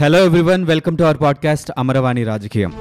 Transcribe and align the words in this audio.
Hello 0.00 0.24
everyone 0.24 0.64
welcome 0.64 0.98
to 0.98 1.02
our 1.02 1.20
podcast 1.20 1.72
Amaravani 1.78 2.24
రాజకీయం 2.24 2.72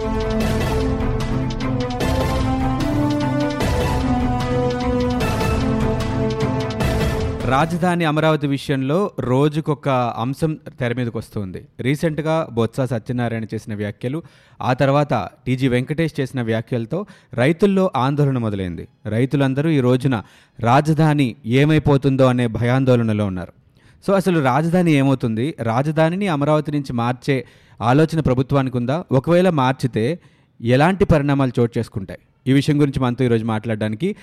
రాజధాని 7.47 8.05
అమరావతి 8.05 8.47
విషయంలో 8.47 9.11
రోజుకొక 9.19 9.89
అంశం 9.89 10.57
తెర 10.79 10.93
మీదకి 10.93 11.17
వస్తుంది. 11.17 11.65
రీసెంట్గా 11.79 12.47
బొత్స 12.51 12.81
సత్యనారాయణ 12.81 13.43
చేసిన 13.43 13.73
వ్యాఖ్యలు 13.75 14.23
ఆ 14.61 14.73
తర్వాత 14.73 15.29
టీజీ 15.45 15.67
వెంకటేష్ 15.67 16.19
చేసిన 16.19 16.41
వ్యాఖ్యలతో 16.41 17.05
రైతుల్లో 17.33 17.91
ఆందోళన 17.95 18.37
మొదలైంది. 18.37 18.87
రైతులందరూ 19.05 19.69
ఈ 19.69 19.79
రోజున 19.79 20.23
రాజధాని 20.59 21.35
ఏమైపోతుందో 21.45 22.25
అనే 22.25 22.47
భయాందోళనలో 22.47 23.25
ఉన్నారు. 23.25 23.62
సో 24.07 24.13
అసలు 24.13 24.39
రాజధాని 24.39 24.91
ఏమవుతుంది? 24.91 25.55
రాజధానిని 25.61 26.27
అమరావతి 26.27 26.71
నుంచి 26.71 26.93
మార్చే 26.93 27.45
ఆలోచన 27.81 28.19
ప్రభుత్వానికి 28.19 28.77
ఉందా? 28.77 29.03
ఒకవేళ 29.11 29.49
మార్చితే 29.49 30.19
ఎలాంటి 30.61 31.05
పరిణామాలు 31.05 31.51
చోటు 31.59 31.79
చేసుకుంటాయి? 31.79 32.19
ఈ 32.47 32.53
విషయం 32.53 32.81
గురించి 32.81 32.99
మనతో 32.99 33.25
ఈరోజు 33.25 33.45
మాట్లాడడానికి 33.45 34.15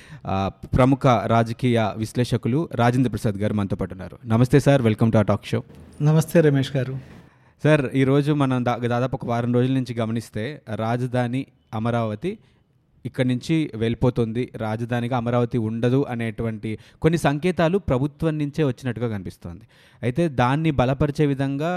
ప్రముఖ 0.77 1.07
రాజకీయ 1.07 1.91
విశ్లేషకులు 1.97 2.69
రాజేంద్ర 2.75 3.11
ప్రసాద్ 3.11 3.35
గారు 3.35 3.55
మనతో 3.55 3.77
పాటు 3.77 3.95
ఉన్నారు. 3.95 4.19
నమస్తే 4.27 4.61
sir 4.61 4.83
welcome 4.83 5.13
to 5.13 5.19
a 5.19 5.23
talk 5.23 5.47
show. 5.47 5.63
నమస్తే 6.03 6.41
రమేష్ 6.41 6.77
గారు. 6.77 6.99
సార్ 7.65 7.87
ఈరోజు 7.95 8.33
మనం 8.33 8.65
దా 8.65 8.77
దాదాపు 8.77 9.17
ఒక 9.17 9.27
వారం 9.27 9.55
రోజుల 9.55 9.73
నుంచి 9.73 9.95
గమనిస్తే 9.95 10.63
రాజధాని 10.75 11.47
అమరావతి 11.75 12.39
ఇక్కడి 13.05 13.29
నుంచి 13.29 13.71
వెళ్ళిపోతుంది. 13.75 14.43
రాజధానిగా 14.57 15.17
అమరావతి 15.17 15.59
ఉండదు 15.59 16.07
అనేటువంటి 16.09 16.79
కొన్ని 17.03 17.19
సంకేతాలు 17.19 17.79
ప్రభుత్వం 17.79 18.39
నుంచే 18.39 18.65
వచ్చినట్టుగా 18.65 19.09
కనిపిస్తోంది. 19.09 19.65
అయితే 20.03 20.29
దాన్ని 20.29 20.71
బలపరిచే 20.71 21.27
విధంగా 21.27 21.71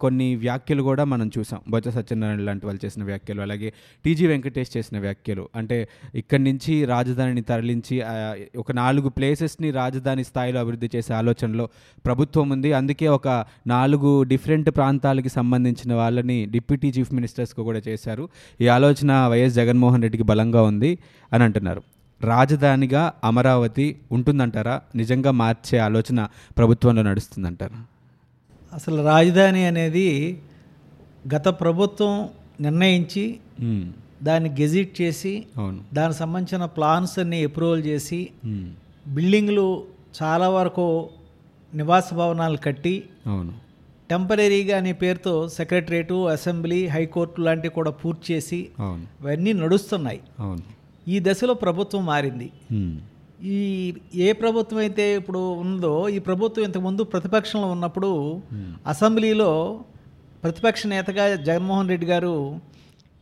కొన్ని 0.00 0.36
వ్యాఖ్యలు 0.36 0.82
కూడా 0.82 1.04
మనం 1.04 1.30
చూసాం. 1.38 1.60
బొత్స 1.68 1.88
సత్యనారాయణ 1.88 2.40
లాంటి 2.40 2.66
వాళ్ళు 2.66 2.80
చేసిన 2.84 3.02
వ్యాఖ్యలు 3.04 3.42
అలాగే 3.42 3.72
టీజీ 4.04 4.26
వెంకటేష్ 4.26 4.76
చేసిన 4.76 4.98
వ్యాఖ్యలు. 4.98 5.48
అంటే 5.56 5.88
ఇక్కడి 6.14 6.42
నుంచి 6.42 6.84
రాజధానిని 6.84 7.42
తరలించి 7.42 7.96
ఒక 8.56 8.72
నాలుగు 8.72 9.08
ప్లేసెస్ని 9.08 9.70
రాజధాని 9.70 10.24
స్థాయిలో 10.24 10.60
అభివృద్ధి 10.60 10.90
చేసే 10.96 11.14
ఆలోచనలో 11.14 11.68
ప్రభుత్వం 12.04 12.50
ఉంది. 12.50 12.72
అందుకే 12.72 13.08
ఒక 13.08 13.28
నాలుగు 13.66 14.22
డిఫరెంట్ 14.22 14.70
ప్రాంతాలకి 14.70 15.28
సంబంధించిన 15.28 15.92
వాళ్ళని 15.94 16.38
డిప్యూటీ 16.46 16.88
చీఫ్ 16.88 17.12
మినిస్టర్స్గా 17.14 17.64
కూడా 17.64 17.82
చేశారు. 17.88 18.28
ఈ 18.60 18.68
ఆలోచన 18.68 19.12
వైఎస్ 19.26 19.54
జగన్మోహన్ 19.54 20.02
రెడ్డికి 20.02 20.22
బలంగా 20.22 20.62
ఉంది 20.70 20.90
అని 21.32 21.44
అంటున్నారు. 21.44 21.82
రాజధానిగా 22.20 23.02
అమరావతి 23.24 23.86
ఉంటుందంటారా? 24.12 24.74
నిజంగా 24.94 25.30
మార్చే 25.30 25.78
ఆలోచన 25.78 26.28
ప్రభుత్వంలో 26.58 27.02
నడుస్తుందంటారా? 27.02 27.80
అసలు 28.72 28.98
రాజధాని 29.02 29.62
అనేది 29.66 30.08
గత 31.34 31.48
ప్రభుత్వం 31.48 32.14
నిర్ణయించి. 32.60 33.24
దాన్ని 34.22 34.50
గెజిట్ 34.50 35.00
చేసి 35.00 35.32
అవును. 35.56 35.80
దానికి 35.94 36.18
సంబంధించిన 36.18 36.64
ప్లాన్స్ 36.76 37.18
అన్ని 37.18 37.38
అప్రూవల్ 37.44 37.82
చేసి. 37.84 38.20
బిల్డింగ్లు 39.06 39.66
చాలా 40.22 40.48
వరకు 40.48 40.86
నివాస 41.74 42.14
భవనాలు 42.14 42.56
కట్టి 42.56 42.94
అవును. 43.26 43.52
టెంపరీగా 44.10 44.76
అనే 44.76 44.92
పేరుతో 44.92 45.48
సెక్రటరేటు 45.48 46.28
అసెంబ్లీ 46.28 46.86
హైకోర్టు 46.86 47.40
లాంటివి 47.40 47.74
కూడా 47.74 47.90
పూర్తి 47.90 48.34
చేసి 48.34 48.68
అవును. 48.78 49.06
ఇవన్నీ 49.20 49.52
నడుస్తున్నాయి. 49.52 50.20
ఈ 51.08 51.20
దశలో 51.20 51.54
ప్రభుత్వం 51.54 52.06
మారింది. 52.06 52.50
ఈ 53.44 53.58
ఏ 54.14 54.32
ప్రభుత్వం 54.32 54.80
అయితే 54.80 55.16
ఇప్పుడు 55.16 55.38
ఉందో 55.38 56.08
ఈ 56.08 56.18
ప్రభుత్వం 56.18 56.64
ఇంతకుముందు 56.64 57.02
ప్రతిపక్షంలో 57.02 57.68
ఉన్నప్పుడు 57.68 58.10
అసెంబ్లీలో 58.86 59.80
ప్రతిపక్ష 60.42 60.86
నేతగా 60.86 61.36
జగన్మోహన్ 61.36 61.88
రెడ్డి 61.88 62.06
గారు 62.06 62.60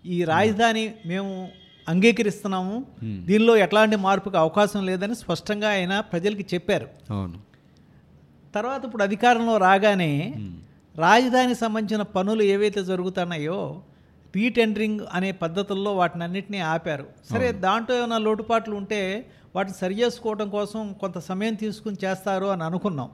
ఈ 0.06 0.25
రాజధాని 0.25 0.92
మేము 1.06 1.48
అంగీకరిస్తున్నాము. 1.89 2.84
దీనిలో 3.03 3.56
ఎట్లాంటి 3.56 3.97
మార్పుకు 3.97 4.36
అవకాశం 4.36 4.86
లేదని 4.86 5.14
స్పష్టంగా 5.14 5.69
ఆయన 5.70 6.00
ప్రజలకి 6.00 6.47
చెప్పారు. 6.55 6.88
అవును. 7.10 7.38
తర్వాత 8.55 8.84
ఇప్పుడు 8.84 9.03
అధికారంలో 9.03 9.56
రాగానే 9.56 10.34
రాజధాని 10.98 11.54
సంబంధించిన 11.54 12.03
పనులు 12.03 12.42
ఏవైతే 12.42 12.84
జరుగుతున్నాయో 12.84 13.82
రీటెండరింగ్ 14.36 15.00
అనే 15.12 15.32
పద్ధతుల్లో 15.32 15.91
వాటిని 15.94 16.25
అన్నింటినీ 16.25 16.59
ఆపారు 16.59 17.06
సరే 17.31 17.53
దాంట్లో 17.53 17.97
ఏమైనా 17.97 18.19
లోటుపాట్లు 18.19 18.75
ఉంటే 18.76 19.31
వాటిని 19.54 19.76
సరి 19.78 19.94
చేసుకోవడం 20.00 20.48
కోసం 20.48 20.92
కొంత 20.92 21.19
సమయం 21.19 21.54
తీసుకుని 21.54 21.97
చేస్తారు 22.04 22.47
అని 22.47 22.64
అనుకున్నాం. 22.64 23.08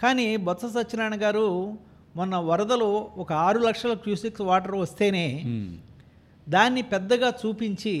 కానీ 0.00 0.36
బొత్స 0.36 0.66
సత్యనారాయణ 0.66 1.22
గారు 1.22 1.78
మొన్న 2.16 2.36
వరదలు 2.36 3.10
ఒక 3.16 3.32
ఆరు 3.32 3.58
లక్షల 3.58 3.92
క్యూసిక్స్ 3.94 4.42
వాటర్ 4.42 4.74
వస్తేనే. 4.74 5.26
దాన్ని 6.48 6.82
పెద్దగా 6.82 7.28
చూపించి. 7.46 7.94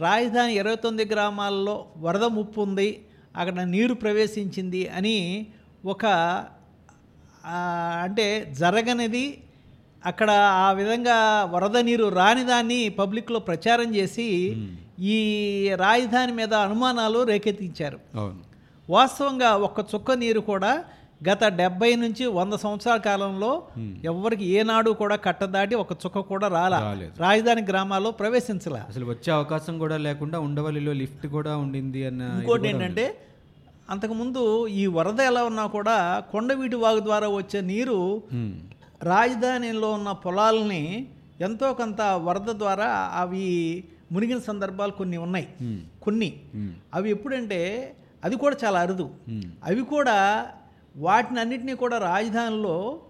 రాజధాని 0.00 0.54
ఇరవై 0.54 0.76
తొమ్మిది 0.76 1.14
గ్రామాల్లో 1.14 1.86
వరద 1.98 2.24
ముప్పు 2.24 2.60
ఉంది 2.60 2.90
అక్కడ 3.36 3.60
నీరు 3.74 3.94
ప్రవేశించింది 3.94 4.88
అని 4.88 5.46
ఒక 5.84 6.06
అంటే 8.02 8.52
జరగనిది 8.58 9.38
అక్కడ 10.06 10.30
ఆ 10.30 10.72
విధంగా 10.72 11.44
వరద 11.44 11.76
నీరు 11.76 12.08
రాని 12.08 12.44
దాన్ని 12.44 12.88
పబ్లిక్లో 12.88 13.38
ప్రచారం 13.38 13.94
చేసి 13.94 14.56
ఈ 15.00 15.18
రాజధాని 15.76 16.32
మీద 16.32 16.54
అనుమానాలు 16.54 17.22
రేకెత్తించారు. 17.22 17.98
వాస్తవంగా 18.90 19.56
ఒక్క 19.56 19.80
చుక్క 19.94 20.12
నీరు 20.12 20.40
కూడా 20.40 20.84
గత 21.28 21.44
డెబ్బై 21.44 21.96
నుంచి 21.96 22.26
వంద 22.26 22.52
సంవత్సరాల 22.52 22.98
కాలంలో 22.98 23.62
ఎవరికి 24.04 24.44
ఏనాడు 24.44 24.90
కూడా 24.90 25.16
కట్టదాటి 25.16 25.74
ఒక 25.74 25.92
చుక్క 25.92 26.18
కూడా 26.18 26.48
రాలా. 26.48 26.78
రాజధాని 27.18 27.62
గ్రామాల్లో 27.62 28.10
ప్రవేశించలా. 28.10 28.86
అసలు 28.88 29.04
వచ్చే 29.04 29.32
అవకాశం 29.32 29.78
కూడా 29.78 29.96
లేకుండా 29.96 30.40
ఉండవల్లిలో 30.40 30.92
లిఫ్ట్ 30.92 31.26
కూడా 31.26 31.56
ఉండింది 31.56 32.06
అన్న 32.06 32.22
ఇంకోటి 32.40 32.68
ఏంటంటే 32.68 33.14
అంతకుముందు 33.90 34.66
ఈ 34.66 34.86
వరద 34.86 35.20
ఎలా 35.20 35.44
ఉన్నా 35.44 35.66
కూడా 35.66 36.20
కొండవీటి 36.32 36.76
వాగు 36.76 37.00
ద్వారా 37.00 37.28
వచ్చే 37.28 37.60
నీరు. 37.60 38.22
రాజధానిలో 39.02 39.90
ఉన్న 39.92 40.12
పొలాలని 40.12 41.06
ఎంతో 41.40 41.72
కొంత 41.72 42.00
వరద 42.00 42.50
ద్వారా 42.52 43.10
అవి 43.14 43.84
మునిగిన 44.12 44.38
సందర్భాలు 44.38 44.90
కొన్ని 44.90 45.16
ఉన్నాయి. 45.16 45.48
కొన్ని. 46.02 46.40
అవి 46.94 47.10
ఎప్పుడంటే 47.10 47.92
అది 48.24 48.36
కూడా 48.36 48.56
చాలా 48.64 48.80
అరుదు. 48.80 49.10
అవి 49.64 49.84
కూడా 49.84 50.46
వాటిని 50.96 51.40
అన్నిటినీ 51.40 51.74
కూడా 51.74 51.98
రాజధానిలో. 51.98 53.00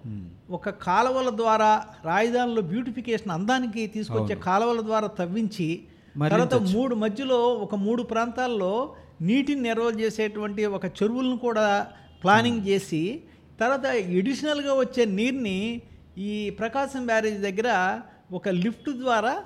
ఒక 0.50 0.68
కాలువల 0.70 1.30
ద్వారా 1.36 1.84
రాజధానిలో 2.04 2.62
బ్యూటిఫికేషన్ 2.62 3.30
అందానికి 3.30 3.86
తీసుకొచ్చే 3.86 4.34
కాలువల 4.34 4.80
ద్వారా 4.80 5.06
తవ్వించి 5.06 5.82
తర్వాత 6.18 6.54
మూడు 6.54 6.94
మధ్యలో 6.94 7.36
ఒక 7.36 7.74
మూడు 7.74 8.02
ప్రాంతాల్లో 8.02 8.94
నీటిని 9.20 9.60
నిల్వ 9.60 10.00
చేసేటువంటి 10.00 10.64
ఒక 10.66 10.86
చెరువులను 10.86 11.36
కూడా 11.36 11.86
ప్లానింగ్ 12.24 12.66
చేసి 12.66 13.22
తర్వాత 13.60 13.84
ఎడిషనల్గా 13.84 14.74
వచ్చే 14.74 15.04
నీరుని 15.04 15.82
ఈ 16.18 16.50
ప్రకాశం 16.50 17.06
బ్యారేజ్ 17.06 17.40
దగ్గర 17.42 18.00
ఒక 18.32 18.48
లిఫ్ట్ 18.48 18.90
ద్వారా 18.90 19.42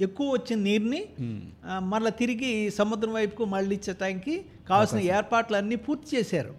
ఎక్కువ 0.00 0.30
వచ్చిన 0.30 0.58
నీరుని 0.58 1.06
మళ్ళీ 1.80 2.10
తిరిగి 2.10 2.70
సముద్రం 2.70 3.12
వైపుకు 3.12 3.44
మళ్ళించడానికి 3.44 4.44
కావాల్సిన 4.68 4.98
ఏర్పాట్లు 4.98 5.56
అన్నీ 5.56 5.76
పూర్తి 5.76 6.16
చేశారు. 6.16 6.54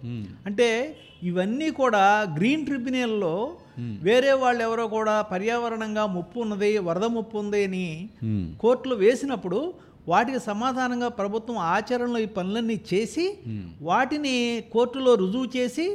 అంటే 0.46 0.96
ఇవన్నీ 1.22 1.70
కూడా 1.70 2.26
గ్రీన్ 2.38 2.66
ట్రిబ్యునల్లో 2.66 3.56
వేరే 4.02 4.32
వాళ్ళు 4.40 4.62
ఎవరో 4.62 4.84
కూడా 4.88 5.14
పర్యావరణంగా 5.30 6.04
ముప్పు 6.14 6.38
ఉన్నది 6.40 6.70
వరద 6.86 7.06
ముప్పు 7.14 7.36
ఉంది 7.38 7.60
అని 7.64 7.86
మ్మ్. 8.26 8.46
కోర్టులో 8.60 8.96
వేసినప్పుడు 8.98 9.60
వాటికి 10.08 10.40
సమాధానంగా 10.46 11.08
ప్రభుత్వం 11.18 11.58
ఆచరణలో 11.72 12.18
ఈ 12.18 12.30
పనులన్నీ 12.36 12.76
చేసి 12.88 13.26
మ్మ్. 13.48 13.66
వాటిని 13.82 14.36
కోర్టులో 14.72 15.12
రుజువు 15.16 15.48
చేసి. 15.56 15.86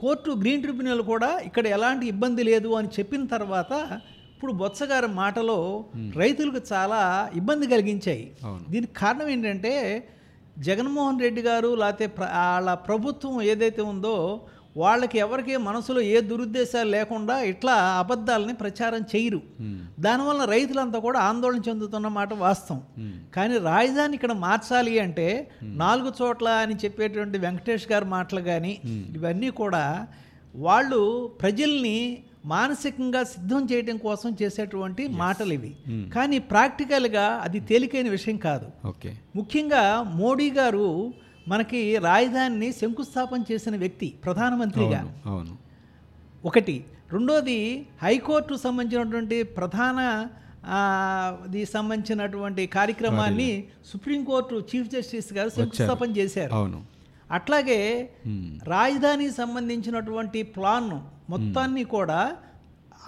కోర్టు 0.00 0.30
గ్రీన్ 0.40 0.62
ట్రిబ్యునల్ 0.62 1.02
కూడా 1.08 1.30
ఇక్కడ 1.46 1.64
ఎలాంటి 1.68 2.04
ఇబ్బంది 2.06 2.42
లేదు 2.44 2.70
అని 2.76 2.88
చెప్పిన 2.96 3.22
తర్వాత 3.32 3.72
ఇప్పుడు 4.32 4.52
బొత్స 4.60 4.82
గారి 4.90 5.08
మాటలో 5.16 5.56
రైతులకు 6.16 6.60
చాలా 6.70 7.00
ఇబ్బంది 7.40 7.66
కలిగించాయి. 7.72 8.22
దీనికి 8.70 8.94
కారణం 9.00 9.28
ఏంటంటే 9.28 9.72
జగన్మోహన్ 10.60 11.20
రెడ్డి 11.20 11.42
గారు 11.42 11.70
లేకపోతే 11.76 12.06
వాళ్ళ 12.34 12.70
ప్రభుత్వం 12.86 13.34
ఏదైతే 13.44 13.82
ఉందో 13.92 14.14
వాళ్ళకి 14.76 15.18
ఎవరికి 15.18 15.56
మనసులో 15.56 16.00
ఏ 16.00 16.20
దురుద్దేశాలు 16.20 16.90
లేకుండా 16.90 17.40
ఇట్లా 17.42 17.72
అబద్ధాలని 17.72 18.54
ప్రచారం 18.54 19.00
చేయరు. 19.16 19.42
మ్మ్. 19.60 19.80
దానివల్ల 20.00 20.44
రైతులంతా 20.44 20.98
కూడా 20.98 21.20
ఆందోళన 21.20 21.60
చెందుతున్న 21.68 22.08
మాట 22.08 22.34
వాస్తవం. 22.34 22.82
మ్మ్. 22.98 23.12
కానీ 23.34 23.58
రాజధాని 23.58 24.14
ఇక్కడ 24.14 24.32
మార్చాలి 24.32 24.98
అంటే 24.98 25.50
నాలుగు 25.62 26.12
చోట్ల 26.22 26.48
అని 26.48 26.74
చెప్పేటువంటి 26.74 27.38
వెంకటేష్ 27.38 27.92
గారి 27.92 28.04
మాటలు 28.04 28.40
కానీ 28.40 28.80
ఇవన్నీ 28.86 29.50
కూడా 29.50 30.06
వాళ్ళు 30.56 31.32
ప్రజల్ని 31.40 32.18
మానసికంగా 32.44 33.24
సిద్ధం 33.24 33.68
చేయడం 33.72 33.96
కోసం 33.96 34.36
చేసేటువంటి 34.42 35.08
మాటలు 35.08 35.52
ఇవి. 35.52 35.76
కానీ 36.14 36.38
ప్రాక్టికల్గా 36.38 37.40
అది 37.42 37.60
తేలికైన 37.60 38.08
విషయం 38.08 38.36
కాదు. 38.36 38.66
ఓకే 38.86 39.16
ముఖ్యంగా 39.36 40.02
మోడీ 40.02 40.50
గారు 40.50 41.14
మనకి 41.48 41.96
రాజధానిని 41.96 42.72
శంకుస్థాపన 42.72 43.44
చేసిన 43.52 43.76
వ్యక్తి 43.76 44.14
ప్రధానమంత్రిగా. 44.24 45.14
అవును 45.26 45.56
ఒకటి. 46.44 46.84
రెండోది 47.12 47.86
హైకోర్టు 48.02 48.54
సంబంధించినటువంటి 48.54 49.42
ప్రధాన 49.42 50.28
ది 51.46 51.66
సంబంధించినటువంటి 51.66 52.66
కార్యక్రమాన్ని 52.66 53.64
సుప్రీంకోర్టు 53.92 54.62
చీఫ్ 54.76 54.88
జస్టిస్ 54.88 55.32
గారు 55.32 55.48
శంకుస్థాపన 55.48 56.16
చేశారు. 56.16 56.54
అవును. 56.54 56.82
అట్లాగే. 57.30 58.10
రాజధానికి 58.64 59.30
సంబంధించినటువంటి 59.30 60.42
ప్లాన్ 60.42 60.90
మొత్తాన్ని 61.30 61.84
కూడా 61.84 62.36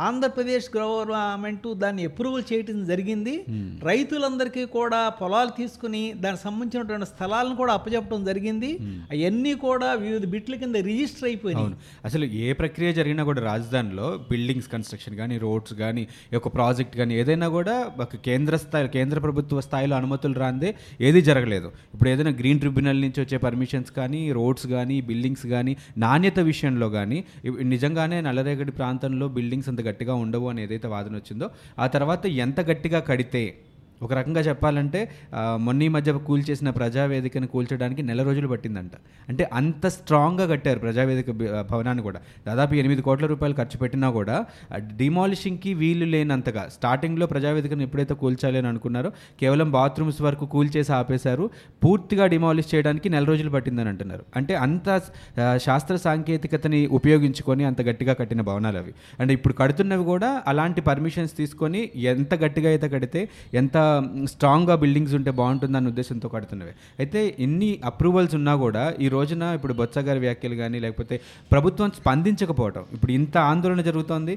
ఆంధ్రప్రదేశ్ 0.06 0.66
గవర్నమెంట్ 0.76 1.66
దాన్ని 1.82 2.02
అప్రూవల్ 2.08 2.44
చేయటం 2.50 2.78
జరిగింది. 2.90 3.34
రైతులందరికీ 3.88 4.62
కూడా 4.76 5.00
పొలాలు 5.20 5.52
తీసుకుని 5.58 6.02
దానికి 6.22 6.42
సంబంధించినటువంటి 6.46 7.08
స్థలాలను 7.12 7.54
కూడా 7.60 7.72
అప్పచెప్పడం 7.78 8.22
జరిగింది. 8.30 8.70
అవన్నీ 9.14 9.52
కూడా 9.66 9.88
వివిధ 10.04 10.24
బిట్ల 10.34 10.56
కింద 10.62 10.76
రిజిస్టర్ 10.90 11.26
అయిపోయినాయి. 11.30 11.74
అసలు 12.10 12.24
ఏ 12.44 12.46
ప్రక్రియ 12.60 12.90
జరిగినా 12.98 13.24
కూడా 13.30 13.42
రాజధానిలో 13.50 14.08
బిల్డింగ్స్ 14.30 14.70
కన్స్ట్రక్షన్ 14.74 15.16
కానీ 15.20 15.36
రోడ్స్ 15.44 15.74
కానీ 15.82 16.04
యొక్క 16.36 16.48
ప్రాజెక్ట్ 16.56 16.96
కానీ 17.00 17.12
ఏదైనా 17.22 17.50
కూడా 17.56 17.76
ఒక 18.06 18.16
కేంద్ర 18.28 18.56
స్థాయి 18.64 18.90
కేంద్ర 18.96 19.18
ప్రభుత్వ 19.26 19.60
స్థాయిలో 19.68 19.96
అనుమతులు 20.00 20.36
రాందే 20.44 20.72
ఏది 21.08 21.22
జరగలేదు. 21.28 21.68
ఇప్పుడు 21.94 22.10
ఏదైనా 22.14 22.34
గ్రీన్ 22.40 22.60
ట్రిబ్యునల్ 22.64 23.00
నుంచి 23.06 23.20
వచ్చే 23.24 23.40
పర్మిషన్స్ 23.46 23.92
కానీ 24.00 24.22
రోడ్స్ 24.38 24.66
కానీ 24.74 24.98
బిల్డింగ్స్ 25.10 25.46
కానీ 25.54 25.74
నాణ్యత 26.06 26.40
విషయంలో 26.50 26.90
కానీ 26.96 27.20
నిజంగానే 27.74 28.18
నల్లరేగడి 28.28 28.74
ప్రాంతంలో 28.80 29.28
బిల్డింగ్స్ 29.38 29.68
అంత 29.72 29.81
గట్టిగా 29.82 30.14
ఉండవు 30.14 30.48
అని 30.48 30.62
ఏదైతే 30.62 30.88
వాదన 30.88 31.14
వచ్చిందో 31.16 31.48
ఆ 31.78 31.86
తర్వాత 31.86 32.26
ఎంత 32.26 32.60
గట్టిగా 32.60 33.00
కడితే 33.00 33.42
ఒక 34.02 34.12
రకంగా 34.18 34.40
చెప్పాలంటే 34.40 35.00
మొన్న 35.66 35.86
ఈ 35.86 35.88
మధ్య 35.96 36.12
కూల్చేసిన 36.28 36.70
ప్రజావేదికను 36.78 37.46
కూల్చడానికి 37.54 38.02
నెల 38.08 38.22
రోజులు 38.28 38.48
పట్టిందంట. 38.48 38.94
అంటే 39.28 39.44
అంత 39.58 39.86
స్ట్రాంగ్గా 39.96 40.46
కట్టారు 40.52 40.78
ప్రజావేదిక 40.78 41.30
భవనాన్ని 41.70 42.02
కూడా. 42.08 42.20
దాదాపు 42.46 42.74
ఎనిమిది 42.74 43.02
కోట్ల 43.02 43.26
రూపాయలు 43.32 43.54
ఖర్చు 43.60 43.78
పెట్టినా 43.78 44.10
కూడా 44.10 44.36
డిమాలిషింగ్కి 45.00 45.74
వీలు 45.74 46.04
లేనంతగా 46.04 46.64
స్టార్టింగ్లో 46.76 47.26
ప్రజావేదికను 47.26 47.82
ఎప్పుడైతే 47.82 48.14
కూల్చాలి 48.14 48.58
అని 48.58 48.68
అనుకున్నారో 48.72 49.12
కేవలం 49.40 49.70
బాత్రూమ్స్ 49.70 50.22
వరకు 50.22 50.46
కూల్చేసి 50.46 50.92
ఆపేశారు. 50.92 51.44
పూర్తిగా 51.84 52.26
డిమాలిష్ 52.26 52.70
చేయడానికి 52.74 53.08
నెల 53.08 53.24
రోజులు 53.24 53.50
పట్టిందని 53.50 53.88
అంటున్నారు. 53.88 54.24
అంటే 54.36 54.54
అంత 54.54 55.00
శాస్త్ర 55.66 55.96
సాంకేతికతని 55.96 56.80
ఉపయోగించుకొని 56.98 57.64
అంత 57.64 57.80
గట్టిగా 57.82 58.12
కట్టిన 58.20 58.40
భవనాలు 58.40 58.78
అవి. 58.78 58.92
అండ్ 59.20 59.32
ఇప్పుడు 59.32 59.54
కడుతున్నవి 59.54 60.04
కూడా 60.04 60.30
అలాంటి 60.46 60.80
పర్మిషన్స్ 60.80 61.36
తీసుకొని 61.36 61.82
ఎంత 62.12 62.34
గట్టిగా 62.44 62.68
అయితే 62.68 62.88
కడితే 62.88 63.20
ఎంత 63.54 63.76
స్ట్రాంగ్గా 64.32 64.74
బిల్డింగ్స్ 64.82 65.14
ఉంటే 65.18 65.30
బాగుంటుందన్న 65.40 65.92
ఉద్దేశంతో 65.92 66.28
కడుతున్నవి. 66.34 66.72
అయితే 66.98 67.20
ఎన్ని 67.46 67.70
అప్రూవల్స్ 67.90 68.34
ఉన్నా 68.40 68.54
కూడా 68.64 68.84
ఈ 69.00 69.08
రోజున 69.08 69.42
ఇప్పుడు 69.58 69.74
బొత్స 69.80 69.98
గారి 70.08 70.20
వ్యాఖ్యలు 70.26 70.56
కానీ 70.62 70.78
లేకపోతే 70.84 71.14
ప్రభుత్వం 71.52 71.90
స్పందించకపోవటం. 72.00 72.84
ఇప్పుడు 72.92 73.12
ఇంత 73.18 73.36
ఆందోళన 73.52 73.80
జరుగుతోంది. 73.88 74.34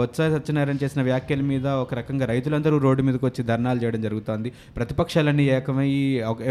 బొత్స 0.00 0.18
సత్యనారాయణ 0.34 0.78
చేసిన 0.84 1.02
వ్యాఖ్యల 1.10 1.42
మీద 1.52 1.66
ఒక 1.84 1.94
రకంగా 2.00 2.26
రైతులందరూ 2.32 2.78
రోడ్డు 2.86 3.02
మీదకి 3.08 3.24
వచ్చి 3.28 3.42
ధర్నాలు 3.50 3.78
చేయడం 3.84 4.02
జరుగుతోంది. 4.06 4.52
ప్రతిపక్షాలన్నీ 4.76 5.46
ఏకమై 5.56 5.88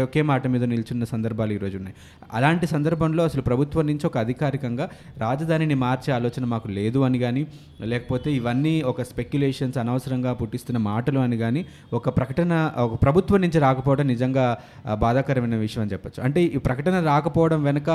ఒకే 0.06 0.22
మాట 0.30 0.46
మీద 0.54 0.64
నిల్చున్న 0.72 1.04
సందర్భాలు 1.14 1.52
ఈ 1.56 1.58
రోజు 1.64 1.76
ఉన్నాయి. 1.80 1.96
అలాంటి 2.38 2.66
సందర్భంలో 2.74 3.22
అసలు 3.30 3.42
ప్రభుత్వం 3.50 3.84
నుంచి 3.90 4.06
ఒక 4.10 4.16
అధికారికంగా 4.24 4.86
రాజధానిని 5.24 5.76
మార్చే 5.84 6.10
ఆలోచన 6.18 6.44
మాకు 6.52 6.68
లేదు 6.78 7.00
అని 7.08 7.18
కానీ 7.24 7.42
లేకపోతే 7.92 8.28
ఇవన్నీ 8.38 8.74
ఒక 8.92 9.02
స్పెక్యులేషన్స్ 9.10 9.78
అనవసరంగా 9.82 10.32
పుట్టిస్తున్న 10.40 10.78
మాటలు 10.90 11.20
అని 11.26 11.36
కానీ 11.42 11.62
ఒక 11.92 12.08
ప్రకటన 12.24 12.52
ఒక 12.86 12.96
ప్రభుత్వం 13.02 13.40
నుంచి 13.44 13.58
రాకపోవడం 13.66 14.06
నిజంగా 14.14 14.46
బాధాకరమైన 15.04 15.56
విషయం 15.66 15.82
అని 15.84 15.92
చెప్పొచ్చు. 15.92 16.20
అంటే 16.22 16.42
ఈ 16.56 16.60
ప్రకటన 16.68 17.04
రాకపోవడం 17.12 17.62
వెనుక 17.62 17.90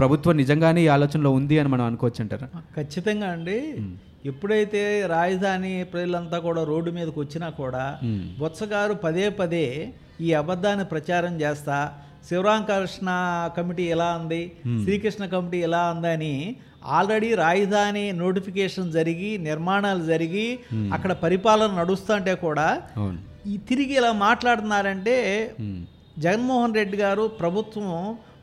ప్రభుత్వం 0.00 0.36
నిజంగానే 0.36 0.80
ఈ 0.86 0.88
ఆలోచనలో 0.96 1.32
ఉంది 1.40 1.58
అని 1.62 1.70
మనం 1.74 1.84
అనుకోవచ్చు 1.84 2.22
అంటారా? 2.24 2.48
ఖచ్చితంగా 2.78 3.28
అండి. 3.28 3.58
ఎప్పుడైతే 4.30 4.80
రాజధాని 5.06 5.72
ప్రజలంతా 5.92 6.38
కూడా 6.38 6.60
రోడ్డు 6.64 6.90
మీదకి 6.90 7.18
వచ్చినా 7.20 7.48
కూడా 7.60 7.84
బొత్స 8.38 8.64
గారు 8.72 8.94
పదే 9.04 9.26
పదే 9.40 9.66
ఈ 10.20 10.28
అబద్ధాన్ని 10.40 10.84
ప్రచారం 10.84 11.34
చేస్తా 11.40 11.78
శివరామకృష్ణ 12.28 13.10
కమిటీ 13.56 13.84
ఎలా 13.94 14.08
ఉంది 14.18 14.42
శ్రీకృష్ణ 14.82 15.24
కమిటీ 15.26 15.58
ఎలా 15.68 15.80
ఉందని 15.92 16.34
ఆల్రెడీ 16.88 17.34
రాజధాని 17.34 18.12
నోటిఫికేషన్ 18.12 18.92
జరిగి 18.92 19.38
నిర్మాణాలు 19.38 20.04
జరిగి 20.04 20.46
అక్కడ 20.92 21.12
పరిపాలన 21.12 21.70
నడుస్తుంటే 21.80 22.34
కూడా 22.34 22.68
ఈ 23.46 23.56
తిరిగి 23.68 23.94
ఇలా 23.96 24.12
మాట్లాడుతున్నారంటే 24.12 25.16
జగన్మోహన్ 26.18 26.74
రెడ్డి 26.74 26.96
గారు 26.96 27.26
ప్రభుత్వం 27.40 27.88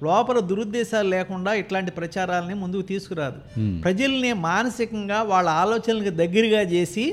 లోపల 0.04 0.40
దురుద్దేశాలు 0.40 1.10
లేకుండా 1.10 1.54
ఇట్లాంటి 1.54 1.92
ప్రచారాలని 1.92 2.54
ముందుకు 2.54 2.82
తీసుకురాదు. 2.82 3.40
ప్రజల్ని 3.84 4.34
మానసికంగా 4.34 5.22
వాళ్ళ 5.22 5.50
ఆలోచనలకు 5.50 6.10
దగ్గరగా 6.10 6.62
చేసి 6.62 7.06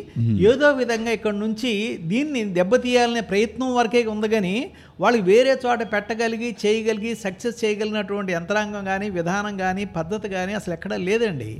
ఏదో 0.51 0.71
విధంగా 0.71 1.11
ఇక్కడ 1.11 1.35
నుంచి 1.35 1.99
దీన్ని 2.05 2.45
దెబ్బతీయాలనే 2.45 3.21
ప్రయత్నం 3.21 3.75
వరకే 3.75 4.03
ఉంది 4.07 4.29
కానీ 4.29 4.55
వాళ్ళకి 4.99 5.23
వేరే 5.23 5.53
చోట 5.65 5.81
పెట్టగలిగి 5.93 6.49
చేయగలిగి 6.63 7.11
సక్సెస్ 7.15 7.57
చేయగలిగినటువంటి 7.65 8.31
యంత్రాంగం 8.33 8.85
కానీ 8.85 9.07
విధానం 9.11 9.55
కానీ 9.57 9.83
పద్ధతి 9.97 10.29
కానీ 10.29 10.53
అసలు 10.55 10.75
ఎక్కడా 10.75 10.97
లేదండి. 11.09 11.51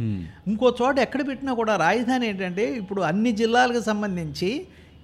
ఇంకో 0.47 0.69
చోట 0.81 0.97
ఎక్కడ 0.99 1.23
పెట్టినా 1.29 1.53
కూడా 1.55 1.75
రాజధాని 1.77 2.27
ఏంటంటే 2.27 2.65
ఇప్పుడు 2.75 3.03
అన్ని 3.03 3.33
జిల్లాలకు 3.33 3.83
సంబంధించి 3.83 4.51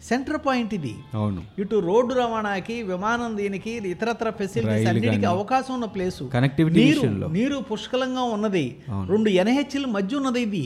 సెంటర్ 0.08 0.38
పాయింట్ 0.46 0.72
ఇది. 0.76 0.92
అవును. 1.18 1.40
ఇటు 1.62 1.76
రోడ్డు 1.88 2.12
రవాణాకి 2.20 2.76
విమానం 2.90 3.30
దీనికి 3.40 3.72
ఇతరత్ర 3.92 4.28
ఫెసిలిటీస్ 4.40 4.86
అన్నిటికీ 4.90 5.26
అవకాశం 5.34 5.72
ఉన్న 5.76 5.86
ప్లేసు. 5.94 6.24
కనెక్టివిటీ 6.34 6.76
నీరు 6.80 7.28
నీరు 7.36 7.58
పుష్కలంగా 7.70 8.24
ఉన్నది. 8.36 8.64
రెండు 9.12 9.30
ఎన్హెచ్ల 9.42 9.84
మధ్య 9.96 10.18
ఉన్నది 10.20 10.42
ఇది. 10.48 10.64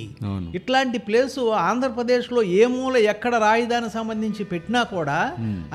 ఇట్లాంటి 0.60 1.00
ప్లేసు 1.08 1.44
ఆంధ్రప్రదేశ్లో 1.68 2.42
ఏ 2.60 2.62
మూల 2.76 2.96
ఎక్కడ 3.12 3.34
రాజధాని 3.46 3.90
సంబంధించి 3.98 4.44
పెట్టినా 4.52 4.82
కూడా 4.94 5.18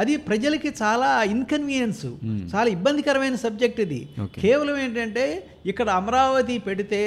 అది 0.03 0.15
ప్రజలకి 0.29 0.71
చాలా 0.83 1.09
ఇన్కన్వీనియన్స్ 1.35 2.07
చాలా 2.53 2.67
ఇబ్బందికరమైన 2.77 3.35
సబ్జెక్ట్ 3.45 3.81
ఇది. 3.87 4.01
కేవలం 4.43 4.77
ఏంటంటే 4.85 5.25
ఇక్కడ 5.71 5.89
అమరావతి 6.01 6.57
పెడితే 6.69 7.01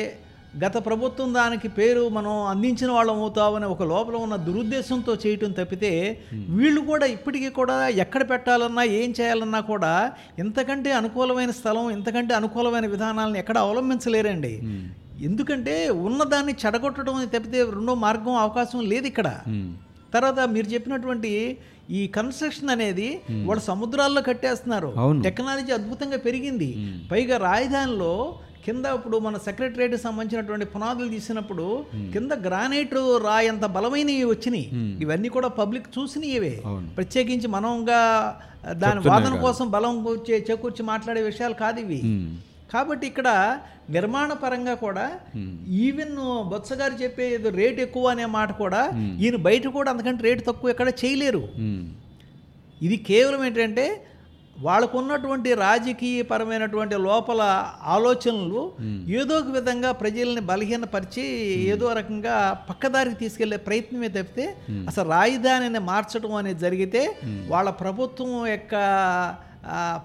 గత 0.62 0.76
ప్రభుత్వం 0.86 1.28
దానికి 1.34 1.68
పేరు 1.68 2.02
మనం 2.08 2.34
అందించిన 2.50 2.90
వాళ్ళం 2.90 3.16
అవుతామని 3.22 3.66
ఒక 3.74 3.82
లోపల 3.82 4.16
ఉన్న 4.24 4.36
దురుద్దేశంతో 4.46 5.12
చేయటం 5.14 5.52
తప్పితే 5.52 5.90
వీళ్ళు 6.58 6.80
కూడా 6.90 7.06
ఇప్పటికీ 7.06 7.48
కూడా 7.48 7.76
ఎక్కడ 8.04 8.22
పెట్టాలన్నా 8.30 8.82
ఏం 9.00 9.14
చేయాలన్నా 9.20 9.60
కూడా 9.72 9.92
ఇంతకంటే 10.38 10.92
అనుకూలమైన 10.92 11.50
స్థలం 11.50 11.90
ఇంతకంటే 11.90 12.34
అనుకూలమైన 12.34 12.86
విధానాలను 12.86 13.36
ఎక్కడ 13.42 13.58
అవలంబించలేరండి. 13.58 14.54
ఎందుకంటే 15.28 15.74
ఉన్నదాన్ని 15.88 16.54
చెడగొట్టడం 16.62 17.14
అని 17.14 17.32
తప్పితే 17.34 17.58
రెండో 17.76 17.92
మార్గం 18.06 18.36
అవకాశం 18.44 18.80
లేదు 18.92 19.06
ఇక్కడ. 19.12 19.28
తర్వాత 20.14 20.40
మీరు 20.54 20.68
చెప్పినటువంటి 20.74 21.30
ఈ 21.98 22.00
కన్స్ట్రక్షన్ 22.16 22.70
అనేది 22.70 23.08
వాళ్ళు 23.48 23.62
సముద్రాల్లో 23.70 24.20
కట్టేస్తున్నారు. 24.30 24.90
టెక్నాలజీ 25.26 25.72
అద్భుతంగా 25.72 26.18
పెరిగింది. 26.26 26.70
పైగా 27.12 27.36
రాజధానిలో 27.50 28.14
కింద 28.64 28.86
ఇప్పుడు 28.96 29.16
మన 29.18 29.36
సెక్రటరేట్ 29.46 29.96
సంబంధించినటువంటి 30.04 30.64
పునాదులు 30.64 31.08
తీసినప్పుడు 31.08 31.66
కింద 32.14 32.32
గ్రానైట్ 32.46 32.94
రాయి 33.24 33.48
అంత 33.48 33.66
బలమైనవి 33.76 34.24
వచ్చినాయి. 34.24 34.66
ఇవన్నీ 35.00 35.28
కూడా 35.28 35.48
పబ్లిక్ 35.58 35.88
చూసినవే. 35.98 36.54
ప్రత్యేకించి 36.96 37.48
మనంగా 37.48 38.00
దాని 38.82 39.00
వాదన 39.10 39.34
కోసం 39.44 39.66
బలం 39.70 40.04
కూర్చే 40.04 40.38
చేకూర్చి 40.48 40.82
మాట్లాడే 40.82 41.22
విషయాలు 41.22 41.54
కాదు 41.54 41.80
ఇవి. 41.80 42.00
మ్మ్. 42.04 42.30
కాబట్టి 42.72 43.06
ఇక్కడ 43.06 43.28
నిర్మాణ 43.90 44.32
పరంగా 44.42 44.74
కూడా 44.74 45.04
ఈవెన్ 45.84 46.14
బొత్స 46.52 46.72
గారు 46.72 46.94
చెప్పే 47.02 47.26
రేట్ 47.58 47.80
ఎక్కువ 47.80 48.08
అనే 48.08 48.24
మాట 48.36 48.52
కూడా 48.62 48.80
ఈయన 49.24 49.36
బయట 49.48 49.66
కూడా 49.76 49.90
అంతకంటే 49.90 50.22
రేటు 50.28 50.42
తక్కువ 50.46 50.70
ఎక్కడ 50.70 50.88
చేయలేరు. 51.02 51.42
ఇది 52.80 52.96
కేవలం 53.08 53.44
ఏంటంటే 53.44 53.84
వాళ్ళకు 54.62 54.94
ఉన్నటువంటి 54.98 55.50
రాజకీయపరమైనటువంటి 55.54 56.96
లోపల 57.06 57.42
ఆలోచనలు 57.86 58.60
ఏదో 59.12 59.34
ఒక 59.38 59.48
విధంగా 59.48 59.90
ప్రజల్ని 59.92 60.40
బలహీనపరిచి 60.40 61.24
ఏదో 61.66 61.86
రకంగా 61.92 62.36
పక్కదారికి 62.70 63.16
తీసుకెళ్ళే 63.16 63.58
ప్రయత్నమే 63.66 64.08
తప్పితే 64.08 64.46
అసలు 64.88 65.06
రాజధానిని 65.08 65.82
మార్చడం 65.84 66.34
అనేది 66.34 66.60
జరిగితే 66.60 67.02
వాళ్ళ 67.48 67.70
ప్రభుత్వం 67.80 68.32
యొక్క 68.46 68.74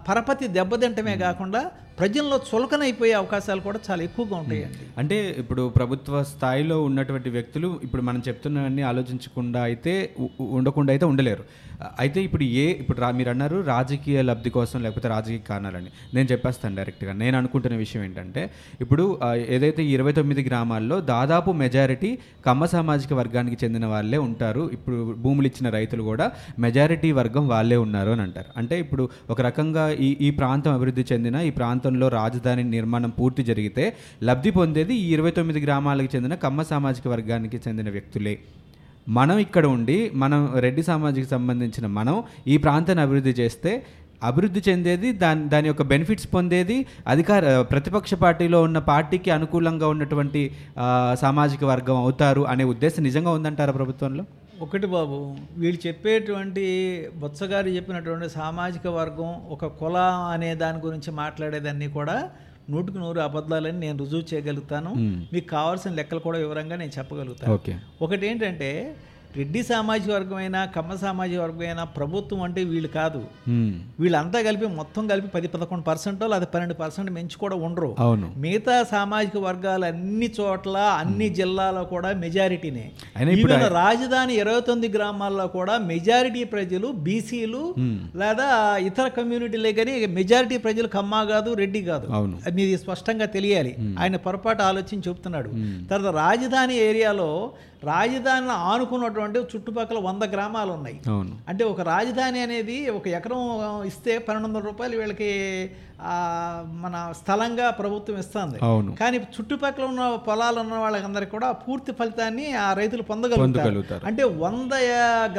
పరపతి 0.10 0.48
దెబ్బతింటమే 0.48 1.16
కాకుండా 1.18 1.62
ప్రజల్లో 2.00 2.38
చులకనైపోయే 2.50 3.14
అవకాశాలు 3.22 3.62
కూడా 3.68 3.80
చాలా 3.88 4.02
ఎక్కువగా 4.08 4.36
ఉంటాయండి. 4.42 4.84
అంటే 5.02 5.18
ఇప్పుడు 5.42 5.64
ప్రభుత్వ 5.78 6.24
స్థాయిలో 6.34 6.78
ఉన్నటువంటి 6.90 7.30
వ్యక్తులు 7.38 7.70
ఇప్పుడు 7.86 8.04
మనం 8.10 8.22
చెప్తున్నవన్నీ 8.28 8.84
ఆలోచించకుండా 8.92 9.62
అయితే 9.70 9.96
ఉండకుండా 10.60 10.92
అయితే 10.96 11.06
ఉండలేరు. 11.14 11.44
అయితే 12.04 12.20
ఇప్పుడు 12.28 12.46
ఏ 12.62 12.64
ఇప్పుడు 12.82 13.00
రా 13.02 13.10
మీరు 13.18 13.30
అన్నారు 13.34 13.58
రాజకీయ 13.74 14.22
లబ్ధి 14.30 14.50
కోసం 14.56 14.78
లేకపోతే 14.86 15.08
రాజకీయ 15.14 15.42
కారణాలని. 15.50 15.92
నేను 16.16 16.28
చెప్పేస్తాను 16.32 16.76
డైరెక్ట్గా. 16.80 17.14
నేను 17.22 17.36
అనుకుంటున్న 17.40 17.76
విషయం 17.84 18.02
ఏంటంటే 18.08 18.42
ఇప్పుడు 18.84 19.04
ఏదైతే 19.58 19.82
ఇరవై 19.96 20.14
తొమ్మిది 20.18 20.42
గ్రామాల్లో 20.48 20.98
దాదాపు 21.12 21.52
మెజారిటీ 21.62 22.10
కమ్మ 22.48 22.66
సామాజిక 22.74 23.14
వర్గానికి 23.20 23.58
చెందిన 23.64 23.86
వాళ్ళే 23.94 24.20
ఉంటారు 24.28 24.64
ఇప్పుడు 24.78 24.98
భూములు 25.26 25.50
ఇచ్చిన 25.52 25.70
రైతులు 25.78 26.04
కూడా 26.10 26.26
మెజారిటీ 26.66 27.12
వర్గం 27.20 27.46
వాళ్ళే 27.54 27.78
ఉన్నారు 27.86 28.12
అని 28.16 28.24
అంటారు. 28.28 28.52
అంటే 28.62 28.78
ఇప్పుడు 28.86 29.06
ఒక 29.36 29.40
రకంగా 29.50 29.86
ఈ 30.08 30.10
ఈ 30.28 30.32
ప్రాంతం 30.42 30.74
అభివృద్ధి 30.80 31.06
చెందిన 31.14 31.36
ఈ 31.50 31.54
ప్రాంతంలో 31.60 31.89
ప్రాంతంలో 31.90 32.08
రాజధాని 32.20 32.64
నిర్మాణం 32.74 33.12
పూర్తి 33.20 33.42
జరిగితే 33.50 33.84
లబ్ధి 34.28 34.52
పొందేది 34.58 34.94
ఈ 35.04 35.06
ఇరవై 35.16 35.32
తొమ్మిది 35.38 35.60
గ్రామాలకు 35.66 36.10
చెందిన 36.14 36.34
కమ్మ 36.44 36.62
సామాజిక 36.72 37.06
వర్గానికి 37.14 37.58
చెందిన 37.66 37.90
వ్యక్తులే. 37.96 38.34
మనం 39.18 39.38
ఇక్కడ 39.46 39.66
ఉండి 39.76 39.98
మనం 40.24 40.42
రెడ్డి 40.66 40.84
సామాజిక 40.90 41.26
సంబంధించిన 41.34 41.86
మనం 42.00 42.16
ఈ 42.54 42.58
ప్రాంతాన్ని 42.66 43.02
అభివృద్ధి 43.06 43.34
చేస్తే 43.40 43.72
అభివృద్ధి 44.30 44.62
చెందేది 44.68 45.10
దాని 45.24 45.42
దాని 45.54 45.68
యొక్క 45.72 45.84
బెనిఫిట్స్ 45.92 46.28
పొందేది 46.36 46.78
అధికార 47.14 47.44
ప్రతిపక్ష 47.72 48.14
పార్టీలో 48.24 48.60
ఉన్న 48.68 48.80
పార్టీకి 48.92 49.32
అనుకూలంగా 49.38 49.90
ఉన్నటువంటి 49.96 50.42
సామాజిక 51.24 51.64
వర్గం 51.72 51.98
అవుతారు 52.04 52.44
అనే 52.54 52.66
ఉద్దేశం 52.74 53.04
నిజంగా 53.10 53.34
ఉందంటారా 53.38 53.76
ప్రభుత్వంలో? 53.80 54.26
ఒకటి 54.62 54.88
బాబు 54.88 55.18
వీళ్ళు 55.58 55.88
చెప్పేటువంటి 55.88 56.64
బొత్సగారు 57.16 57.70
చెప్పినటువంటి 57.70 58.30
సామాజిక 58.30 58.88
వర్గం 58.88 59.30
ఒక 59.50 59.66
కుల 59.82 59.98
అనే 60.34 60.56
దాని 60.56 60.80
గురించి 60.86 61.12
మాట్లాడేదాన్ని 61.12 61.88
కూడా 61.92 62.16
నూటికి 62.70 62.98
నూరు 62.98 63.20
అబద్ధాలని 63.20 63.80
నేను 63.80 63.98
రుజువు 63.98 64.24
చేయగలుగుతాను. 64.34 64.92
మీకు 65.34 65.48
కావాల్సిన 65.48 65.92
లెక్కలు 65.92 66.20
కూడా 66.20 66.40
వివరంగా 66.40 66.76
నేను 66.76 66.94
చెప్పగలుగుతాను. 66.98 67.54
ఒకటి 68.02 68.28
ఏంటంటే 68.28 68.72
రెడ్డి 69.38 69.64
సామాజిక 69.64 70.12
వర్గమైనా 70.12 70.66
కమ్మ 70.66 70.96
సామాజిక 70.96 71.40
వర్గమైనా 71.40 71.84
ప్రభుత్వం 71.84 72.42
అంటే 72.42 72.64
వీళ్ళు 72.64 72.88
కాదు. 72.88 73.20
వీళ్ళంతా 74.00 74.42
కలిపి 74.42 74.66
మొత్తం 74.66 75.08
కలిపి 75.08 75.28
పది 75.28 75.48
పదకొండు 75.48 75.84
పర్సెంటో 75.84 76.28
లేదా 76.28 76.46
పన్నెండు 76.46 76.74
పర్సెంట్ 76.74 77.12
మించి 77.12 77.38
కూడా 77.38 77.56
ఉండరు. 77.56 77.96
అవును. 78.00 78.34
మిగతా 78.38 78.84
సామాజిక 78.92 79.38
వర్గాలు 79.38 79.86
అన్ని 79.86 80.30
చోట్ల 80.40 80.78
అన్ని 80.78 81.30
జిల్లాలో 81.30 81.84
కూడా 81.84 82.14
మెజారిటీనే. 82.14 82.92
అయినా 83.18 83.32
ఈవెన్ 83.32 83.68
రాజధాని 83.74 84.34
ఇరవై 84.34 84.62
తొమ్మిది 84.62 84.98
గ్రామాల్లో 84.98 85.48
కూడా 85.48 85.78
మెజారిటీ 85.78 86.44
ప్రజలు 86.44 86.88
బీసీలు 86.88 87.76
లేదా 88.16 88.78
ఇతర 88.78 89.08
కమ్యూనిటీలే 89.08 89.74
కానీ 89.74 90.06
మెజారిటీ 90.06 90.58
ప్రజలు 90.58 90.88
కమ్మా 90.88 91.24
కాదు 91.24 91.54
రెడ్డి 91.54 91.82
కాదు. 91.82 92.08
మీది 92.54 92.78
స్పష్టంగా 92.78 93.26
తెలియాలి. 93.26 93.76
ఆయన 94.00 94.16
పొరపాటు 94.16 94.62
ఆలోచన 94.62 95.00
చెప్తున్నాడు. 95.08 95.50
తర్వాత 95.90 96.16
రాజధాని 96.16 96.78
ఏరియాలో 96.90 97.52
రాజధానిని 97.88 98.56
ఆనుకున్నటువంటి 98.70 99.40
చుట్టుపక్కల 99.52 100.00
వంద 100.08 100.24
గ్రామాలు 100.34 100.72
ఉన్నాయి. 100.78 100.98
అంటే 101.50 101.64
ఒక 101.72 101.82
రాజధాని 101.90 102.40
అనేది 102.46 102.78
ఒక 102.98 103.08
ఎకరం 103.20 103.42
ఇస్తే 103.90 104.14
పన్నెండు 104.26 104.48
వందల 104.48 104.64
రూపాయలు 104.70 104.96
వీళ్ళకి 105.02 105.30
మన 106.84 106.96
స్థలంగా 107.20 107.68
ప్రభుత్వం 107.80 108.18
ఇస్తుంది. 108.24 108.60
కానీ 109.00 109.18
చుట్టుపక్కల 109.36 109.86
ఉన్న 109.92 110.04
పొలాలు 110.28 110.60
ఉన్న 110.64 110.76
వాళ్ళందరికీ 110.84 111.32
కూడా 111.36 111.50
పూర్తి 111.64 111.92
ఫలితాన్ని 112.00 112.46
ఆ 112.66 112.68
రైతులు 112.82 113.06
పొందగలుగుతారు. 113.12 114.06
అంటే 114.10 114.24
వంద 114.44 114.74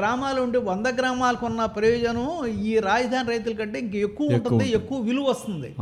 గ్రామాలు 0.01 0.41
ఉంటే 0.47 0.59
వంద 0.71 0.89
గ్రామాలకు 1.01 1.47
ఉన్న 1.51 1.65
ప్రయోజనం 1.79 2.29
ఈ 2.71 2.75
రాజధాని 2.91 3.31
రైతుల 3.35 3.55
కంటే 3.63 3.81
ఇంక 3.87 3.97
ఎక్కువ 4.09 4.37
ఉంటుంది 4.39 4.67
ఎక్కువ 4.81 4.99
విలువ 5.09 5.27
వస్తుంది. 5.33 5.73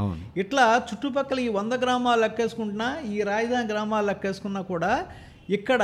ఇట్లా 0.45 0.67
చుట్టుపక్కల 0.91 1.41
ఈ 1.49 1.51
వంద 1.59 1.75
గ్రామాలు 1.87 2.23
లెక్కేసుకుంటున్నా 2.27 2.91
ఈ 3.15 3.19
రాజధాని 3.33 3.71
గ్రామాలు 3.75 4.09
లెక్కేసుకున్నా 4.13 4.63
కూడా 4.73 4.95
ఇక్కడ 5.57 5.83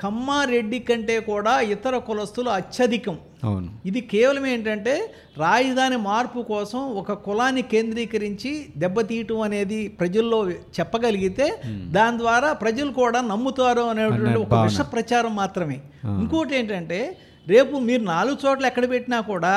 కమ్మారెడ్డి 0.00 0.78
కంటే 0.78 1.20
కూడా 1.20 1.60
ఇతర 1.60 1.98
కులస్తులు 1.98 2.50
అత్యధికం. 2.50 3.18
అవును. 3.44 3.68
ఇది 3.86 4.00
కేవలం 4.00 4.46
ఏంటంటే 4.46 5.12
రాజధాని 5.38 5.96
మార్పు 5.96 6.42
కోసం 6.42 6.78
ఒక 6.78 7.12
కులాన్ని 7.12 7.62
కేంద్రీకరించి 7.62 8.66
దెబ్బతీయటం 8.76 9.40
అనేది 9.40 9.88
ప్రజల్లో 9.88 10.50
చెప్పగలిగితే 10.50 11.56
దాని 11.66 12.18
ద్వారా 12.18 12.52
ప్రజలు 12.52 12.92
కూడా 12.92 13.20
నమ్ముతారు 13.20 13.80
అనేటువంటి 13.80 14.38
ఒక 14.38 14.54
విష 14.54 14.80
ప్రచారం 14.80 15.36
మాత్రమే. 15.36 15.80
ఇంకోటి 16.04 16.58
ఏంటంటే 16.58 17.16
రేపు 17.48 17.76
మీరు 17.78 18.02
నాలుగు 18.02 18.36
చోట్ల 18.44 18.66
ఎక్కడ 18.66 18.90
పెట్టినా 18.90 19.20
కూడా 19.20 19.50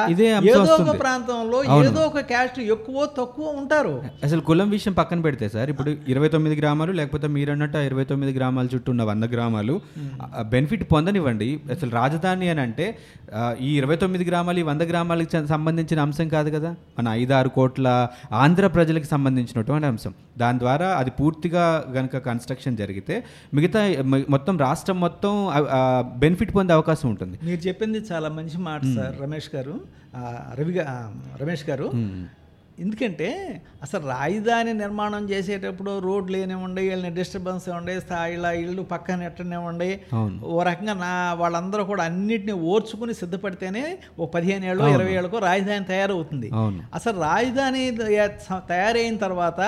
ఏదో 0.51 0.61
ఒక. 0.73 0.95
ప్రాంతంలో 0.99 1.59
ఏదో 1.63 2.01
ఒక 2.01 2.19
క్యాస్ట్ 2.19 2.59
ఎక్కువ 2.59 3.05
తక్కువ 3.17 3.47
ఉంటారు. 3.59 3.93
అసలు 4.23 4.41
కులం 4.41 4.69
విషయం 4.69 4.93
పక్కన 4.93 5.21
పెడితే 5.21 5.49
సార్ 5.49 5.69
ఇప్పుడు 5.69 5.95
ఇరవై 6.07 6.27
తొమ్మిది 6.27 6.55
గ్రామాలు 6.55 6.91
లేకపోతే 6.91 7.27
మీరు 7.27 7.51
అన్నట్టు 7.51 7.77
ఇరవై 7.77 8.03
తొమ్మిది 8.03 8.33
గ్రామాల 8.37 8.67
చుట్టూ 8.75 8.91
ఉన్న 8.91 9.03
వంద 9.03 9.23
గ్రామాలు 9.23 9.75
బెనిఫిట్ 10.41 10.83
పొందనివ్వండి. 10.91 11.59
అసలు 11.71 11.91
రాజధాని 11.91 12.49
అని 12.49 12.61
అంటే 12.61 12.87
ఈ 13.61 13.77
ఇరవై 13.77 13.95
తొమ్మిది 13.95 14.25
గ్రామాలు 14.25 14.59
ఈ 14.59 14.61
వంద 14.61 14.81
గ్రామాలకు 14.81 15.45
సంబంధించిన 15.47 15.99
అంశం 15.99 16.27
కాదు 16.27 16.49
కదా? 16.49 16.75
మన 16.99 17.07
ఐదారు 17.09 17.49
కోట్ల 17.49 17.87
ఆంధ్ర 18.43 18.67
ప్రజలకు 18.67 19.05
సంబంధించినటువంటి 19.05 19.87
అంశం. 19.87 20.13
దాని 20.37 20.59
ద్వారా 20.59 20.87
అది 20.87 21.11
పూర్తిగా 21.11 21.85
గనక 21.91 22.17
కన్స్ట్రక్షన్ 22.17 22.77
జరిగితే 22.77 23.15
మిగతా 23.53 23.81
మొత్తం 24.29 24.57
రాష్ట్రం 24.57 24.99
మొత్తం 24.99 25.33
బెనిఫిట్ 26.17 26.55
పొందే 26.55 26.73
అవకాశం 26.73 27.09
ఉంటుంది. 27.09 27.37
చెప్పింది 27.77 27.99
చాలా 28.11 28.29
మంచి 28.35 28.57
మాట 28.67 28.81
సార్ 28.97 29.15
రమేష్ 29.23 29.47
గారు. 29.55 29.73
రవి 30.59 30.73
రమేష్ 31.41 31.63
గారు. 31.69 31.87
ఎందుకంటే 32.83 33.27
అసలు 33.85 34.03
రాజధాని 34.13 34.71
నిర్మాణం 34.81 35.23
చేసేటప్పుడు 35.31 35.91
రోడ్లు 36.05 36.35
ఏనేముండే 36.41 36.81
వీళ్ళని 36.87 37.11
డిస్టర్బెన్స్ 37.17 37.65
ఉండే 37.77 37.93
స్థాయిలో 38.05 38.51
ఇళ్ళు 38.63 38.81
పక్కన 38.91 39.27
ఎట్టనే 39.29 39.59
ఉండే 39.69 39.89
అవును. 40.17 40.37
ఓ 40.53 40.57
రకంగా 40.69 40.95
నా 41.05 41.11
వాళ్ళందరూ 41.41 41.83
కూడా 41.91 42.03
అన్నిటిని 42.09 42.55
ఓర్చుకుని 42.73 43.13
సిద్ధపడితేనే 43.21 43.83
ఓ 44.19 44.27
పదిహేను 44.35 44.65
ఏళ్ళు 44.71 44.89
ఇరవై 44.95 45.13
ఏళ్ళకో 45.19 45.39
రాజధాని 45.49 45.87
తయారవుతుంది. 45.93 46.49
అసలు 46.99 47.17
రాజధాని 47.29 47.83
తయారైన 48.73 49.17
తర్వాత 49.25 49.61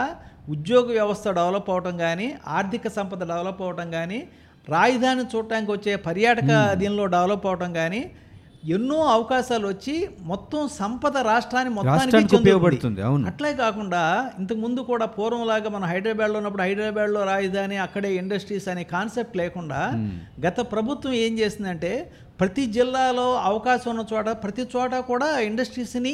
ఉద్యోగ 0.56 0.86
వ్యవస్థ 1.00 1.26
డెవలప్ 1.40 1.72
అవటం 1.76 1.98
కానీ 2.06 2.30
ఆర్థిక 2.58 2.88
సంపద 3.00 3.22
డెవలప్ 3.34 3.64
అవటం 3.68 3.90
కానీ 3.98 4.22
రాజధాని 4.72 5.24
చూడటానికి 5.32 5.72
వచ్చే 5.72 5.94
పర్యాటక 6.06 6.52
దీనిలో 6.82 7.06
డెవలప్ 7.14 7.48
అవటం 7.48 7.72
కానీ 7.74 8.02
ఎన్నో 8.70 8.98
అవకాశాలు 9.12 9.66
వచ్చి 9.68 9.94
మొత్తం 10.24 10.62
సంపద 10.78 11.18
రాష్ట్రాన్ని 11.28 11.72
మొత్తానికి. 11.76 12.08
ఉపయోగపడుతుంది 12.40 13.02
అవును. 13.02 13.26
అట్లే 13.28 13.52
కాకుండా 13.56 14.02
ఇంతకు 14.40 14.60
ముందు 14.60 14.82
కూడా 14.90 15.06
పూర్వంలాగా 15.14 15.70
మనం 15.70 15.88
హైదరాబాద్లో 15.92 16.38
ఉన్నప్పుడు 16.40 16.64
హైదరాబాద్లో 16.64 17.22
రాజధాని 17.30 17.78
అక్కడే 17.86 18.10
ఇండస్ట్రీస్ 18.16 18.68
అనే 18.68 18.84
కాన్సెప్ట్ 18.92 19.38
లేకుండా 19.38 19.80
గత 20.46 20.60
ప్రభుత్వం 20.74 21.14
ఏం 21.22 21.34
చేసిందంటే 21.40 21.94
ప్రతి 22.40 22.64
జిల్లాలో 22.76 23.26
అవకాశం 23.50 23.88
ఉన్న 23.92 24.04
చోట 24.12 24.30
ప్రతి 24.44 24.64
చోట 24.74 24.96
కూడా 25.08 25.28
ఇండస్ట్రీస్ని 25.48 26.12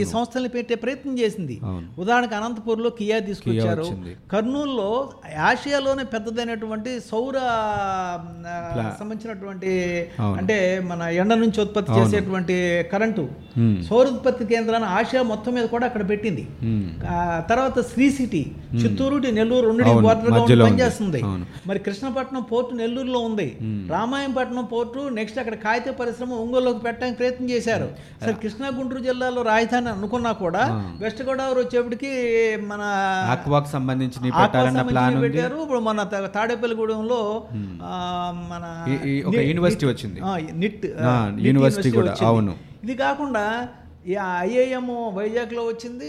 ఈ 0.00 0.04
సంస్థల్ని 0.04 0.50
పెట్టే 0.56 0.74
ప్రయత్నం 0.74 1.14
చేసింది. 1.18 1.56
ఉదాహరణకు 1.98 2.34
అనంతపూర్లో 2.34 2.90
కియా 2.98 3.18
తీసుకొచ్చారు. 3.28 3.86
కర్నూలులో 4.32 4.90
ఆసియాలోనే 5.50 6.04
పెద్దదైనటువంటి 6.12 6.92
సౌర 7.10 7.38
సంబంధించినటువంటి. 9.00 9.72
అంటే 10.20 10.58
మన 10.90 11.02
ఎండ 11.22 11.32
నుంచి 11.42 11.60
ఉత్పత్తి 11.64 11.92
చేసేటువంటి 11.98 12.56
కరెంటు. 12.92 13.24
సౌర 13.88 14.04
ఉత్పత్తి 14.14 14.46
కేంద్రాన్ని 14.52 14.88
ఆసియా 14.88 15.22
మొత్తం 15.32 15.52
మీద 15.58 15.66
కూడా 15.74 15.84
అక్కడ 15.90 16.08
పెట్టింది. 16.12 16.46
తర్వాత 17.50 17.86
శ్రీ 17.92 18.08
సిటీ 18.20 18.44
చిత్తూరు 18.82 19.16
నెల్లూరు 19.40 19.66
రెండు. 19.66 19.84
పనిచేస్తుంది. 20.64 21.22
మరి 21.66 21.78
కృష్ణపట్నం 21.78 22.42
పోర్టు 22.52 22.72
నెల్లూరులో 22.82 23.22
ఉంది. 23.30 23.48
రామాయంపట్నం 23.90 24.64
పోర్టు 24.64 25.00
నెక్స్ట్ 25.18 25.38
అక్కడ 25.42 25.62
కాగిత 25.64 25.88
పరిశ్రమ 25.94 26.32
ఒంగోలులోకి 26.34 26.78
పెట్టడానికి 26.78 27.18
ప్రయత్నం 27.18 27.50
చేశారు. 27.50 27.86
అసలు 28.22 28.36
కృష్ణా 28.42 28.68
గుంటూరు 28.70 29.00
జిల్లాలో 29.00 29.42
రాజధాని 29.42 29.88
అనుకున్నా 29.88 30.32
కూడా 30.34 30.62
వెస్ట్ 31.00 31.22
గోదావరి 31.22 31.60
వచ్చేప్పటికి 31.60 32.10
మన 32.66 32.82
ఆక్వాకు 34.36 34.54
సంబంధించి 34.80 35.22
పెట్టారు. 35.26 35.56
ఇప్పుడు 35.62 35.80
మన 35.80 36.02
తాడేపల్లిగూడెంలో 36.34 37.20
ఆ, 37.84 37.94
మన 38.50 38.64
యూనివర్సిటీ 39.44 39.86
వచ్చింది. 39.86 40.20
నిట్ 40.56 40.84
యూనివర్సిటీ 41.40 41.90
కూడా. 41.92 42.14
అవును. 42.26 42.54
ఇది 42.84 42.96
కాకుండా 42.96 43.44
ఈ 44.12 44.14
ఐఐఎం 44.46 44.86
వైజాగ్లో 45.18 45.62
వచ్చింది 45.68 46.08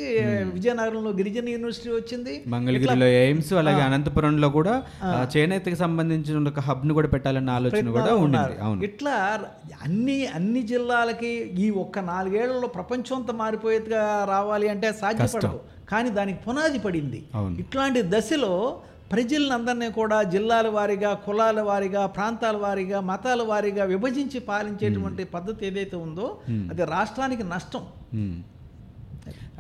విజయనగరంలో 0.55 1.11
గిరిజన 1.19 1.47
యూనివర్సిటీ 1.53 1.89
వచ్చింది. 1.97 2.33
మంగళగిరిలో 2.53 3.07
ఎయిమ్స్ 3.19 3.51
అలాగే 3.61 3.81
అనంతపురంలో 3.85 4.47
కూడా 4.57 4.73
చేనేతకి 5.33 5.77
సంబంధించిన 5.83 6.41
ఒక 6.51 6.63
హబ్ను 6.69 6.95
కూడా 6.97 7.09
పెట్టాలన్న 7.13 7.51
ఆలోచన 7.59 7.93
కూడా 7.97 8.13
ఉండింది. 8.23 8.55
అవును. 8.65 8.81
ఇట్లా 8.87 9.13
అన్ని 9.85 10.17
అన్ని 10.39 10.63
జిల్లాలకి 10.71 11.31
ఈ 11.65 11.69
ఒక్క 11.83 12.03
నాలుగేళ్ళలో 12.11 12.69
ప్రపంచం 12.77 13.15
అంతా 13.19 13.35
మారిపోయేట్టుగా 13.43 14.03
రావాలి 14.33 14.69
అంటే 14.73 14.89
సాధ్యపడదు. 15.03 15.61
కానీ 15.93 16.11
దానికి 16.19 16.39
పునాది 16.47 16.81
పడింది. 16.87 17.21
ఇట్లాంటి 17.63 18.01
దశలో 18.15 18.53
ప్రజలందరినీ 19.11 19.91
కూడా 19.91 20.23
జిల్లాల 20.23 20.67
వారీగా 20.67 21.13
కులాల 21.13 21.61
వారీగా 21.61 22.05
ప్రాంతాల 22.05 22.57
వారీగా 22.57 22.99
మతాల 22.99 23.41
వారీగా 23.41 23.83
విభజించి 23.83 24.39
పాలించేటువంటి 24.39 25.23
పద్ధతి 25.23 25.65
ఏదైతే 25.65 25.95
ఉందో 25.95 26.37
అది 26.71 26.85
రాష్ట్రానికి 26.85 27.43
నష్టం. 27.43 27.81
మ్మ్. 28.13 28.43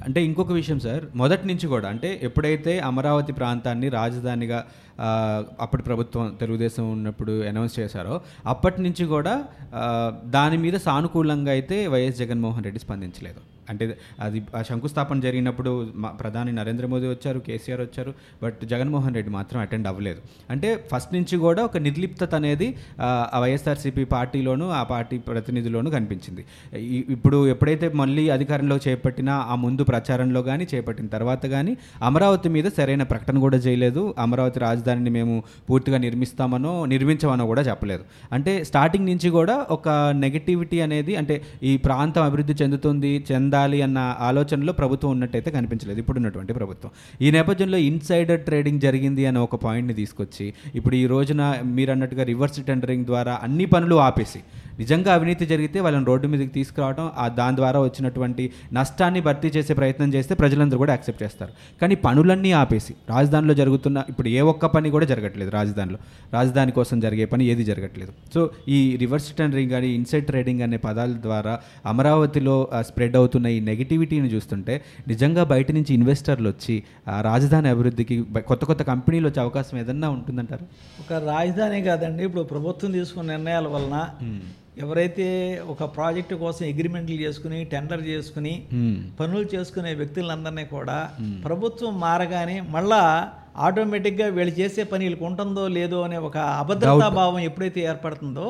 అంటే 0.05 0.25
ఇంకొక 0.25 0.51
విషయం 0.51 0.79
సార్ 0.79 1.03
మొదటి 1.15 1.47
నుంచి 1.47 1.67
కూడా 1.67 1.89
అంటే 1.89 2.19
ఎప్పుడైతే 2.23 2.79
అమరావతి 2.79 3.33
ప్రాంతాన్ని 3.33 3.89
రాజధానిగా 3.89 4.65
అప్పటి 5.59 5.83
ప్రభుత్వం 5.83 6.37
తెలుగుదేశం 6.39 6.91
ఉన్నప్పుడు 6.91 7.43
అనౌన్స్ 7.43 7.79
చేశారో 7.79 8.21
అప్పటి 8.45 8.81
నుంచి 8.81 9.05
కూడా 9.05 9.45
దాని 10.25 10.57
మీద 10.57 10.73
సానుకూలంగా 10.73 11.51
అయితే 11.51 11.87
వైఎస్ 11.87 12.17
జగన్మోహన్ 12.17 12.63
రెడ్డి 12.63 12.79
స్పందించలేదు. 12.79 13.54
అంటే 13.69 13.85
అది 14.19 14.39
ఆ 14.55 14.61
శంకుస్థాపన 14.61 15.19
జరిగినప్పుడు 15.19 15.71
మా 15.95 16.09
ప్రధాని 16.19 16.51
నరేంద్ర 16.53 16.85
మోదీ 16.85 17.07
వచ్చారు 17.07 17.39
కేసీఆర్ 17.45 17.81
వచ్చారు 17.81 18.11
బట్ 18.41 18.59
జగన్మోహన్ 18.65 19.15
రెడ్డి 19.15 19.31
మాత్రం 19.31 19.59
అటెండ్ 19.61 19.87
అవ్వలేదు. 19.87 20.19
అంటే 20.49 20.69
ఫస్ట్ 20.91 21.13
నుంచి 21.15 21.35
కూడా 21.37 21.63
ఒక 21.63 21.77
నిర్లిప్తత 21.85 22.35
అనేది 22.35 22.67
ఆ, 22.99 23.07
వైఎస్ఆర్సీపీ 23.39 24.03
పార్టీలోను 24.11 24.65
ఆ 24.71 24.83
పార్టీ 24.85 25.17
ప్రతినిధుల్లోనూ 25.27 25.89
కనిపించింది. 25.91 26.43
ఇప్పుడు 27.15 27.37
ఎప్పుడైతే 27.47 27.87
మళ్ళీ 27.95 28.25
అధికారంలో 28.29 28.77
చేపట్టిన 28.85 29.21
ఆ 29.47 29.55
ముందు 29.57 29.83
ప్రచారంలో 29.85 30.43
కానీ 30.43 30.67
చేపట్టిన 30.71 31.07
తర్వాత 31.07 31.45
కానీ 31.47 31.73
అమరావతి 32.03 32.49
మీద 32.49 32.67
సరైన 32.77 33.03
ప్రకటన 33.05 33.39
కూడా 33.39 33.57
చేయలేదు. 33.59 33.83
అమరావతి 34.19 34.59
రాజధానిని 34.59 35.09
మేము 35.11 35.35
పూర్తిగా 35.69 35.97
నిర్మిస్తామనో 35.99 36.53
నిర్మించమనో 36.85 37.45
కూడా 37.45 37.63
చెప్పలేదు. 37.63 38.03
అంటే 38.31 38.51
స్టార్టింగ్ 38.65 39.07
నుంచి 39.07 39.29
కూడా 39.31 39.57
ఒక 39.69 39.89
నెగటివిటీ 40.19 40.79
అనేది 40.81 41.15
అంటే 41.15 41.35
ఈ 41.63 41.75
ప్రాంతం 41.85 42.23
అభివృద్ధి 42.23 42.55
చెందుతుంది 42.61 43.13
చెంద 43.29 43.54
ఉండాలి 43.55 43.77
అన్న 43.85 43.99
ఆలోచనలో 44.29 44.73
ప్రభుత్వం 44.79 45.09
ఉన్నట్టయితే 45.15 45.49
కనిపించలేదు. 45.57 45.99
ఇప్పుడు 46.03 46.17
ఉన్నటువంటి 46.19 46.53
ప్రభుత్వం. 46.59 46.91
ఈ 47.25 47.27
నేపథ్యంలో 47.37 47.79
ఇన్సైడర్ 47.89 48.41
ట్రేడింగ్ 48.47 48.81
జరిగింది 48.85 49.23
అనే 49.29 49.39
ఒక 49.47 49.55
పాయింట్ని 49.65 49.95
తీసుకొచ్చి 50.01 50.45
ఇప్పుడు 50.77 50.95
ఈ 50.95 51.05
రోజున 51.13 51.41
మీరు 51.77 51.91
అన్నట్టుగా 51.91 52.23
రివర్స్ 52.31 52.59
టెండరింగ్ 52.69 53.05
ద్వారా 53.11 53.33
అన్ని 53.47 53.65
పనులు 53.73 53.97
ఆపేసి 54.07 54.41
నిజంగా 54.79 55.11
అవినీతి 55.17 55.43
జరిగితే 55.51 55.77
వాళ్ళని 55.79 56.05
రోడ్డు 56.05 56.27
మీదకి 56.31 56.51
తీసుకురావడం 56.55 57.05
ఆ 57.17 57.25
దాని 57.37 57.55
ద్వారా 57.59 57.79
వచ్చినటువంటి 57.85 58.43
నష్టాన్ని 58.77 59.21
భర్తీ 59.27 59.49
చేసే 59.55 59.73
ప్రయత్నం 59.79 60.09
చేస్తే 60.15 60.33
ప్రజలందరూ 60.41 60.79
కూడా 60.83 60.93
యాక్సెప్ట్ 60.95 61.21
చేస్తారు. 61.23 61.51
కానీ 61.81 61.95
పనులన్నీ 62.05 62.51
ఆపేసి 62.61 62.93
రాజధానిలో 63.09 63.53
జరుగుతున్న 63.61 64.03
ఇప్పుడు 64.09 64.29
ఏ 64.39 64.41
ఒక్క 64.51 64.65
పని 64.65 64.89
కూడా 64.95 65.05
జరగట్లేదు 65.11 65.51
రాజధానిలో. 65.51 65.99
రాజధాని 66.33 66.73
కోసం 66.79 66.99
జరిగే 67.05 67.25
పని 67.33 67.45
ఏది 67.45 67.65
జరగట్లేదు. 67.71 68.11
సో 68.33 68.41
ఈ 68.67 68.79
రివర్స్ 69.03 69.29
టెండరింగ్ 69.39 69.71
కానీ 69.75 69.91
ఇన్సైడ్ 69.99 70.27
ట్రేడింగ్ 70.31 70.63
అనే 70.67 70.79
పదాల 70.87 71.13
ద్వారా 71.27 71.53
అమరావతిలో 71.93 72.57
స్ప్రెడ్ 72.89 73.15
అవుతున్న 73.15 73.44
ఈ 73.49 73.59
నెగిటివిటీని 73.59 74.27
చూస్తుంటే 74.27 74.81
నిజంగా 75.07 75.43
బయట 75.43 75.71
నుంచి 75.71 75.93
ఇన్వెస్టర్లు 75.93 76.49
వచ్చి 76.49 76.83
ఆ 77.07 77.21
రాజధాని 77.21 77.69
అభివృద్ధికి 77.69 78.21
కొత్త 78.21 78.65
కొత్త 78.65 78.83
కంపెనీలు 78.83 79.27
వచ్చే 79.27 79.41
అవకాశం 79.41 79.77
ఏదన్నా 79.77 80.09
ఉంటుందంటారు? 80.09 80.65
ఒక 80.99 81.13
రాజధాని 81.13 81.81
కాదండి. 81.81 82.23
ఇప్పుడు 82.23 82.43
ప్రభుత్వం 82.43 82.91
తీసుకున్న 82.91 83.31
నిర్ణయాల 83.31 83.67
వలన 83.67 83.97
ఎవరైతే 84.77 85.25
ఒక 85.67 85.83
ప్రాజెక్టు 85.83 86.35
కోసం 86.35 86.65
అగ్రిమెంట్లు 86.65 87.15
చేసుకుని 87.15 87.63
టెండర్ 87.63 88.03
చేసుకుని. 88.03 88.53
పనులు 89.19 89.47
చేసుకునే 89.55 89.93
వ్యక్తులందరినీ 89.93 90.65
కూడా 90.65 91.09
ప్రభుత్వం 91.45 91.99
మారగానే 91.99 92.61
మళ్ళా 92.61 93.31
ఆటోమేటిక్గా 93.57 94.27
వీళ్ళు 94.27 94.59
చేసే 94.59 94.83
పని 94.83 95.03
వీళ్ళకి 95.03 95.23
ఉంటుందో 95.23 95.67
లేదో 95.67 96.01
అనే 96.01 96.17
ఒక 96.17 96.37
అభద్రతా 96.37 97.09
భావం 97.09 97.39
ఎప్పుడైతే 97.39 97.81
ఏర్పడుతుందో 97.81 98.45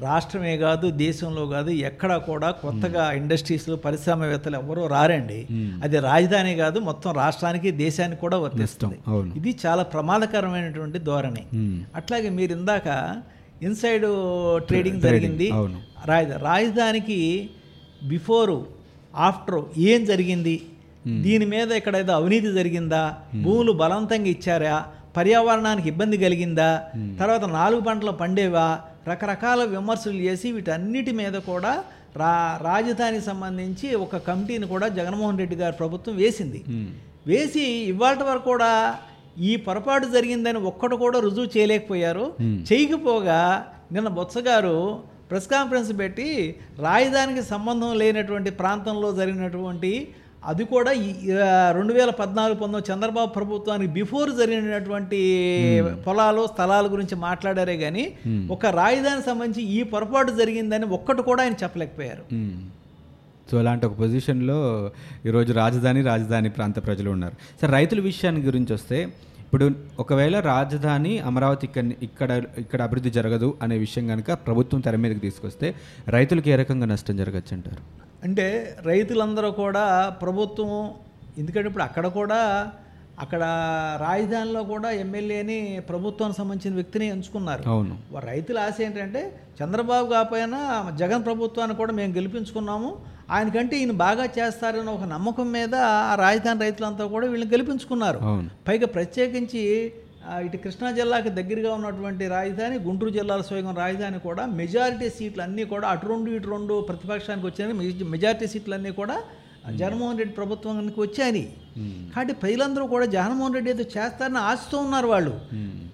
రాష్ట్రమే 0.00 0.56
కాదు 0.56 0.90
దేశంలో 0.90 1.46
కాదు 1.46 1.70
ఎక్కడ 1.70 2.12
కూడా 2.16 2.50
కొత్తగా 2.50 3.12
ఇండస్ట్రీస్లు 3.12 3.76
పరిశ్రమవేత్తలు 3.76 4.56
ఎవరూ 4.56 4.86
రారండి. 4.86 5.46
అది 5.84 5.98
రాజధాని 5.98 6.54
కాదు 6.56 6.78
మొత్తం 6.78 7.12
రాష్ట్రానికి 7.12 7.70
దేశానికి 7.70 8.20
కూడా 8.20 8.38
వర్తిస్తుంది. 8.38 8.98
ఇది 9.36 9.58
చాలా 9.66 9.82
ప్రమాదకరమైనటువంటి 9.82 10.98
ధోరణి. 10.98 11.44
అట్లాగే 11.96 12.28
మీరు 12.28 12.52
ఇందాక 12.52 12.88
ఇన్సైడ్ 13.62 14.06
ట్రేడింగ్ 14.68 15.00
జరిగింది. 15.00 15.50
రాజధాని 16.06 16.42
రాజధానికి 16.44 17.50
బిఫోరు 18.04 18.66
ఆఫ్టర్ 19.16 19.62
ఏం 19.78 20.04
జరిగింది? 20.04 20.62
దీని 21.06 21.46
మీద 21.46 21.70
ఇక్కడ 21.72 21.96
ఏదో 21.96 22.12
అవినీతి 22.12 22.52
జరిగిందా? 22.52 23.14
భూములు 23.42 23.72
బలవంతంగా 23.72 24.26
ఇచ్చారా? 24.26 24.86
పర్యావరణానికి 25.16 25.88
ఇబ్బంది 25.92 26.16
కలిగిందా? 26.18 26.70
తర్వాత 27.20 27.44
నాలుగు 27.44 27.80
పంటలు 27.80 28.12
పండేవా? 28.22 28.66
రకరకాల 29.10 29.60
విమర్శలు 29.64 30.18
చేసి 30.26 30.52
వీటన్నిటి 30.52 31.12
మీద 31.12 31.36
కూడా 31.50 31.72
రా 32.20 32.32
రాజధానికి 32.62 33.24
సంబంధించి 33.24 33.86
ఒక 33.94 34.16
కమిటీని 34.16 34.66
కూడా 34.66 34.88
జగన్మోహన్ 34.88 35.38
రెడ్డి 35.38 35.56
గారి 35.56 35.74
ప్రభుత్వం 35.76 36.16
వేసింది. 36.16 36.60
వేసి 37.26 37.64
ఇవాళ 37.92 38.22
వరకు 38.22 38.44
కూడా 38.44 38.72
ఈ 39.38 39.52
పొరపాటు 39.56 40.06
జరిగిందని 40.06 40.58
ఒక్కడు 40.70 40.96
కూడా 40.96 41.18
రుజువు 41.18 41.48
చేయలేకపోయారు. 41.56 42.26
చేయకపోగా 42.70 43.40
నిన్న 43.92 44.08
బొత్స 44.08 44.38
గారు 44.38 44.76
ప్రెస్ 45.30 45.48
కాన్ఫరెన్స్ 45.48 45.92
పెట్టి 45.98 46.28
రాజధానికి 46.78 47.42
సంబంధం 47.42 47.92
లేనటువంటి 47.98 48.50
ప్రాంతంలో 48.50 49.08
జరిగినటువంటి 49.12 49.92
అది 50.42 50.64
కూడా 50.64 50.92
రెండు 51.72 51.92
వేల 51.92 52.10
పద్నాలుగు 52.10 52.58
పంతొమ్మిది 52.58 52.92
చంద్రబాబు 52.92 53.30
ప్రభుత్వానికి 53.32 53.90
బిఫోర్ 53.92 54.30
జరిగినటువంటి 54.32 55.18
పొలాలు 56.04 56.46
స్థలాల 56.46 56.86
గురించి 56.86 57.16
మాట్లాడారే 57.20 57.76
కానీ 57.76 58.04
ఒక 58.50 58.66
రాజధానికి 58.76 59.26
సంబంధించి 59.26 59.62
ఈ 59.76 59.82
పొరపాటు 59.92 60.32
జరిగిందని 60.32 60.86
ఒక్కటి 60.92 61.22
కూడా 61.22 61.42
ఆయన 61.42 61.56
చెప్పలేకపోయారు. 61.62 62.24
మ్మ్. 62.32 62.56
సో 63.50 63.58
అలాంటి 63.58 63.86
ఒక 63.86 63.94
పొజిషన్లో 63.98 64.58
ఈరోజు 65.26 65.52
రాజధాని 65.52 66.02
రాజధాని 66.02 66.48
ప్రాంత 66.48 66.78
ప్రజలు 66.86 67.10
ఉన్నారు. 67.10 67.36
సార్ 67.60 67.72
రైతుల 67.72 68.00
విషయాన్ని 68.00 68.42
గురించి 68.42 68.72
వస్తే 68.72 68.98
ఇప్పుడు 69.44 69.64
ఒకవేళ 69.98 70.36
రాజధాని 70.44 71.18
అమరావతి 71.20 71.66
ఇక్కడ 71.66 71.84
ఇక్కడ 72.02 72.30
ఇక్కడ 72.58 72.80
అభివృద్ధి 72.82 73.10
జరగదు 73.10 73.54
అనే 73.62 73.78
విషయం 73.78 74.06
కనుక 74.06 74.32
ప్రభుత్వం 74.46 74.80
తెర 74.80 74.96
మీదకి 74.96 75.20
తీసుకొస్తే 75.20 75.66
రైతులకు 76.08 76.48
ఏ 76.48 76.56
రకంగా 76.56 76.86
నష్టం 76.86 77.16
జరగచ్చు 77.16 77.54
అంటారు 77.54 77.82
అంటే 78.24 78.46
రైతులందరూ 78.86 79.50
కూడా 79.62 79.84
ప్రభుత్వం 80.22 80.72
ఎందుకంటే 81.38 81.66
ఇప్పుడు 81.68 81.84
అక్కడ 81.84 82.06
కూడా 82.18 82.40
అక్కడ 83.22 83.42
రాజధానిలో 84.00 84.60
కూడా 84.64 84.90
ఎమ్మెల్యేని 85.04 85.56
ప్రభుత్వానికి 85.88 86.38
సంబంధించిన 86.38 86.74
వ్యక్తిని 86.74 87.06
ఎంచుకున్నారు. 87.08 87.62
అవును. 87.68 87.94
రైతుల 88.30 88.58
ఆశ 88.58 88.76
ఏంటంటే 88.80 89.22
చంద్రబాబు 89.60 90.06
కాకపోయినా 90.08 90.60
జగన్ 91.00 91.24
ప్రభుత్వాన్ని 91.24 91.74
కూడా 91.76 91.92
మేము 91.92 92.12
గెలిపించుకున్నాము. 92.12 92.90
ఆయనకంటే 93.30 93.74
ఈయన 93.80 93.94
బాగా 94.06 94.24
చేస్తారని 94.38 94.90
ఒక 94.90 95.04
నమ్మకం 95.04 95.48
మీద 95.52 95.74
ఆ 96.10 96.14
రాజధాని 96.14 96.60
రైతులంతా 96.60 97.04
కూడా 97.06 97.26
వీళ్ళని 97.26 97.52
గెలిపించుకున్నారు. 97.52 98.18
పైగా 98.68 98.86
ప్రత్యేకించి 98.86 99.62
ఇటు 100.44 100.56
కృష్ణా 100.56 100.90
జిల్లాకి 100.90 101.28
దగ్గరగా 101.30 101.74
ఉన్నటువంటి 101.74 102.28
రాజధాని 102.28 102.78
గుంటూరు 102.78 103.10
జిల్లాల 103.10 103.40
స్వయం 103.40 103.76
రాజధాని 103.76 104.18
కూడా 104.18 104.46
మెజారిటీ 104.52 105.08
సీట్లు 105.10 105.42
అన్నీ 105.42 105.64
కూడా 105.64 105.88
అటు 105.88 106.06
రెండు 106.06 106.30
ఇటు 106.30 106.50
రెండు 106.50 106.80
ప్రతిపక్షానికి 106.80 107.46
వచ్చినాయి 107.46 107.76
మెజ- 107.78 108.06
మెజారిటీ 108.06 108.46
సీట్లు 108.46 108.74
అన్నీ 108.74 108.90
కూడా 108.92 109.16
జగన్మోహన్ 109.72 110.18
రెడ్డి 110.18 110.34
ప్రభుత్వానికి 110.34 111.00
వచ్చాయని. 111.00 111.42
కాబట్టి 112.08 112.34
ప్రజలందరూ 112.34 112.86
కూడా 112.86 113.06
జగన్మోహన్ 113.06 113.54
రెడ్డి 113.54 113.70
ఏదో 113.70 113.82
చేస్తారని 113.92 114.38
ఆశతో 114.42 114.78
ఉన్నారు 114.78 115.06
వాళ్ళు. 115.06 115.34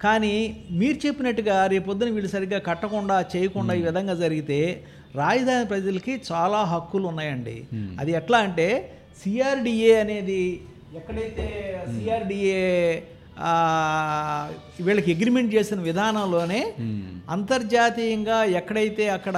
కానీ 0.01 0.33
మీరు 0.71 1.07
చెప్పినట్టుగా 1.07 1.67
రేపొద్దున 1.67 2.11
వీళ్ళు 2.11 2.29
సరిగ్గా 2.29 2.59
కట్టకుండా 2.59 3.25
చేయకుండా 3.35 3.75
ఈ 3.75 3.83
విధంగా 3.83 4.15
జరిగితే 4.15 4.61
రాజధాని 5.15 5.67
ప్రజలకి 5.67 6.23
చాలా 6.33 6.65
హక్కులు 6.65 7.07
ఉన్నాయండి. 7.07 7.57
అది 8.01 8.13
ఎట్లా 8.13 8.39
అంటే 8.39 8.69
సిఆర్డిఏ 9.23 9.95
అనేది 9.97 10.43
ఎక్కడైతే 10.97 11.47
సిఆర్డిఏ 11.95 12.65
వీళ్ళకి 14.83 15.11
అగ్రిమెంట్ 15.15 15.51
చేసిన 15.55 15.79
విధానంలోనే 15.87 16.61
అంతర్జాతీయంగా 17.33 18.39
ఎక్కడైతే 18.59 19.05
అక్కడ 19.11 19.37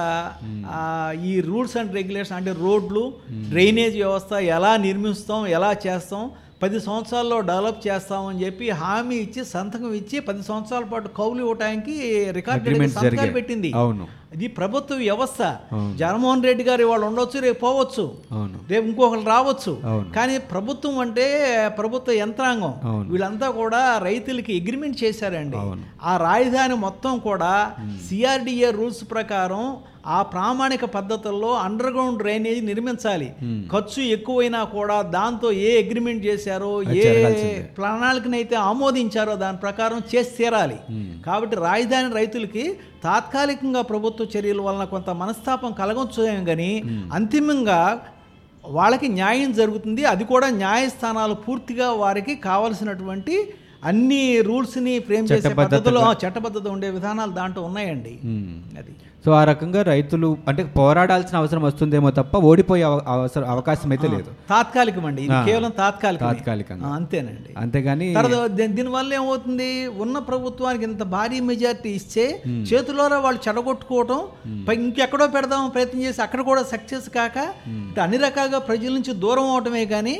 ఆ, 0.71 0.79
ఈ 1.23 1.33
రూల్స్ 1.47 1.75
అండ్ 1.77 1.95
రెగ్యులేషన్ 1.95 2.37
అంటే 2.37 2.53
రోడ్లు 2.61 3.03
డ్రైనేజ్ 3.49 3.97
వ్యవస్థ 3.97 4.31
ఎలా 4.55 4.71
నిర్మిస్తాం 4.85 5.43
ఎలా 5.55 5.71
చేస్తాం 5.85 6.23
పది 6.61 6.79
సంవత్సరాల్లో 6.81 7.37
డెవలప్ 7.47 7.79
చేస్తామని 7.85 8.39
చెప్పి 8.43 8.65
హామీ 8.79 9.15
ఇచ్చి 9.17 9.41
సంతకం 9.51 9.93
ఇచ్చి 9.95 10.17
పది 10.27 10.41
సంవత్సరాల 10.43 10.85
పాటు 10.91 11.09
కౌలు 11.15 11.39
ఇవ్వడానికి 11.41 11.93
రికార్డు 12.31 12.65
సంతకాలు. 12.97 13.33
పెట్టింది. 13.37 13.69
అవును. 13.79 14.05
ఇది 14.33 14.47
ప్రభుత్వ 14.47 14.95
వ్యవస్థ. 14.95 15.41
జగన్మోహన్ 15.97 16.43
రెడ్డి 16.43 16.63
గారు 16.63 16.85
వాళ్ళు 16.85 17.05
ఉండొచ్చు 17.05 17.39
రేపు 17.39 17.59
పోవచ్చు. 17.59 18.03
రేపు 18.69 18.85
ఇంకొకరు 18.85 19.25
రావచ్చు. 19.25 19.71
కానీ 20.15 20.37
ప్రభుత్వం 20.37 20.99
అంటే 20.99 21.25
ప్రభుత్వ 21.79 22.11
యంత్రాంగం. 22.11 22.73
వీళ్ళంతా 23.11 23.49
కూడా 23.49 23.97
రైతులకి 24.03 24.59
అగ్రిమెంట్ 24.59 25.03
చేశారండి. 25.03 25.57
ఆ 26.03 26.17
రాజధాని 26.17 26.75
మొత్తం 26.75 27.19
కూడా 27.19 27.71
సిఆర్డిఏ 28.09 28.71
రూల్స్ 28.71 29.11
ప్రకారం 29.11 29.77
ఆ 30.07 30.21
ప్రామాణిక 30.21 30.85
పద్ధతుల్లో 30.85 31.53
అండర్ 31.53 31.93
గ్రౌండ్ 31.93 32.17
డ్రైనేజ్ 32.17 32.65
నిర్మించాలి. 32.65 33.33
ఖర్చు 33.71 34.03
ఎక్కువైనా 34.03 34.63
కూడా 34.63 35.01
దాంతో 35.01 35.51
ఏ 35.51 35.83
అగ్రిమెంట్ 35.83 36.25
చేశారో 36.25 36.83
ఏ. 36.83 37.01
ప్రణాళికనైతే 37.77 38.55
ఆమోదించారో 38.55 39.35
దాని 39.35 39.57
ప్రకారం 39.57 40.01
చేసి 40.15 40.29
తీరాలి. 40.37 40.77
కాబట్టి 41.25 41.55
రాజధాని 41.55 42.13
రైతులకి 42.15 42.77
తాత్కాలికంగా 43.03 43.81
ప్రభుత్వ 43.81 44.25
చర్యల 44.33 44.61
వలన 44.61 44.83
కొంత 44.83 45.09
మనస్తాపం 45.09 45.71
కలగొచ్చు 45.71 46.23
కానీ 46.45 46.71
అంతిమంగా 47.13 47.81
వాళ్ళకి 48.65 49.07
న్యాయం 49.07 49.51
జరుగుతుంది. 49.53 50.01
అది 50.05 50.23
కూడా 50.23 50.47
న్యాయస్థానాలు 50.49 51.33
పూర్తిగా 51.33 51.87
వారికి 52.03 52.35
కావలసినటువంటి 52.35 53.35
అన్ని 53.83 54.41
రూల్స్ని 54.41 54.99
ఫ్రేమ్ 54.99 55.27
చేసే. 55.31 55.49
పద్ధతిలో 55.61 56.01
చట్టబద్ధత 56.21 56.67
ఉండే 56.67 56.89
విధానాలు 56.89 57.31
దాంట్లో 57.31 57.63
ఉన్నాయండి. 57.63 58.19
మ్మ్. 58.25 58.79
అది. 58.79 58.93
సో 59.25 59.31
ఆ 59.31 59.43
రకంగా 59.43 59.81
రైతులు 59.81 60.37
అంటే 60.47 60.63
పోరాడాల్సిన 60.77 61.37
అవసరం 61.37 61.61
వస్తుందేమో 61.61 62.09
తప్ప 62.11 62.37
ఓడిపోయే 62.43 62.83
అవ- 62.83 63.03
అవసరం 63.07 63.49
అవకాశం 63.49 63.91
అయితే 63.91 64.07
లేదు. 64.07 64.29
తాత్కాలికం 64.49 65.05
అండి 65.05 65.21
ఇది. 65.21 65.45
కేవలం 65.45 65.71
తాత్కాలిక 65.71 66.21
తాత్కాలికంగా. 66.21 66.87
అంతేనండి. 66.87 67.51
అంతేగాని 67.57 68.07
దీనివల్ల 68.69 69.13
ఏమవుతుంది? 69.13 69.69
ఉన్న 69.97 70.19
ప్రభుత్వానికి 70.19 70.83
ఇంత 70.83 71.03
భారీ 71.09 71.39
మెజారిటీ 71.39 71.89
ఇస్తే 71.89 72.25
చేతులోరా 72.71 73.17
వాళ్ళు 73.17 73.49
చెడగొట్టుకోవటం 73.49 74.21
పై 74.67 74.75
ఇంకెక్కడో 74.75 75.27
పెడదాం 75.27 75.69
ప్రయత్నం 75.69 76.01
చేసి 76.01 76.21
అక్కడ 76.21 76.41
కూడా 76.41 76.63
సక్సెస్ 76.63 77.09
కాక 77.09 77.37
అన్ని 78.01 78.17
రకాలుగా 78.17 78.59
ప్రజల 78.59 78.93
నుంచి 78.93 79.13
దూరం 79.15 79.51
అవటమే 79.51 79.85
కానీ 79.85 80.15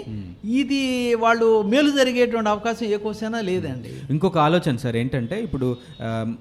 ఇది 0.45 1.15
వాళ్ళు 1.15 1.61
మేలు 1.61 1.89
జరిగేటువంటి 1.89 2.49
అవకాశం 2.49 2.85
ఏ 2.85 2.97
కోసైనా 2.97 3.41
లేదండి. 3.41 3.89
ఇంకొక 4.09 4.37
ఆలోచన 4.37 4.77
సార్ 4.77 4.95
ఏంటంటే 4.95 5.41
ఇప్పుడు 5.41 5.77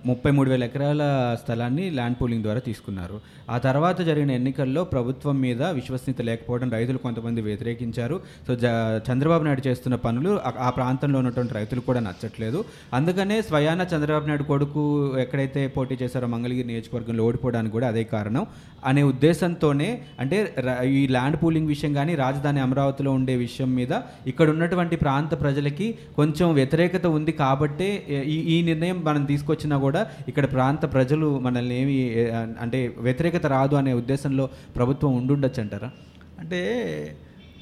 ముప్పై 0.07 0.31
మూడు 0.31 0.51
వేల 0.51 0.65
ఎకరాల 0.65 1.37
స్థలాన్ని 1.43 1.91
ల్యాండ్ 1.91 2.17
పూలింగ్ 2.23 2.43
ద్వారా 2.43 2.59
తీసుకున్నారు. 2.59 3.21
ఆ 3.51 3.59
తర్వాత 3.59 4.01
జరిగిన 4.01 4.31
ఎన్నికల్లో 4.31 4.85
ప్రభుత్వం 4.85 5.41
మీద 5.41 5.63
విశ్వసనీయత 5.63 6.23
లేకపోవడం 6.23 6.71
రైతులు 6.71 6.99
కొంతమంది 6.99 7.41
వ్యతిరేకించారు. 7.41 8.21
సో 8.47 8.55
చంద్రబాబు 9.13 9.45
నాయుడు 9.45 9.69
చేస్తున్న 9.69 9.95
పనులు 9.95 10.41
ఆ- 10.59 10.71
ప్రాంతంలో 10.71 11.19
ఉన్నటువంటి 11.19 11.55
రైతులు 11.55 11.81
కూడా 11.81 12.01
నచ్చట్లేదు. 12.01 12.65
అందుకనే 12.95 13.43
స్వయాన 13.43 13.87
చంద్రబాబు 13.97 14.27
నాయుడు 14.27 14.43
కొడుకు 14.43 15.13
ఎక్కడైతే 15.19 15.67
పోటీ 15.67 15.99
చేశారో 16.03 16.27
మంగళగిరి 16.27 16.67
నియోజకవర్గంలో 16.67 17.25
ఓడిపోవడానికి 17.25 17.73
కూడా 17.73 17.89
అదే 17.89 18.05
కారణం 18.05 18.47
అనే 18.85 19.03
ఉద్దేశంతోనే 19.03 20.03
అంటే 20.21 20.55
ఈ 20.85 21.09
ల్యాండ్ 21.09 21.37
పూలింగ్ 21.43 21.69
విషయం 21.69 21.95
కానీ 21.95 22.15
రాజధాని 22.15 22.61
అమరావతిలో 22.61 23.13
ఉండే 23.13 23.37
విషయం 23.37 23.75
మీద 23.75 23.89
ఇక్కడ 24.26 24.50
ఉన్నటువంటి 24.50 24.96
ప్రాంత 24.96 25.40
ప్రజలకి 25.40 25.98
కొంచెం 26.16 26.55
వ్యతిరేకత 26.55 27.07
ఉంది 27.07 27.33
కాబట్టే 27.33 28.07
ఈ 28.26 28.37
ఈ 28.55 28.62
నిర్ణయం 28.62 29.05
మనం 29.05 29.24
తీసుకొచ్చినా 29.24 29.79
కూడా 29.79 30.07
ఇక్కడ 30.29 30.53
ప్రాంత 30.53 30.92
ప్రజలు 30.92 31.38
మనల్ని 31.38 31.74
ఏమి 31.81 31.96
అంటే 32.61 32.94
వ్యతిరేకత 32.98 33.46
రాదు 33.46 33.76
అనే 33.76 33.92
ఉద్దేశంలో 33.92 34.48
ప్రభుత్వం 34.76 35.16
ఉండుండొచ్చు 35.16 35.61
అంటారా 35.61 35.90
అంటే 36.38 36.62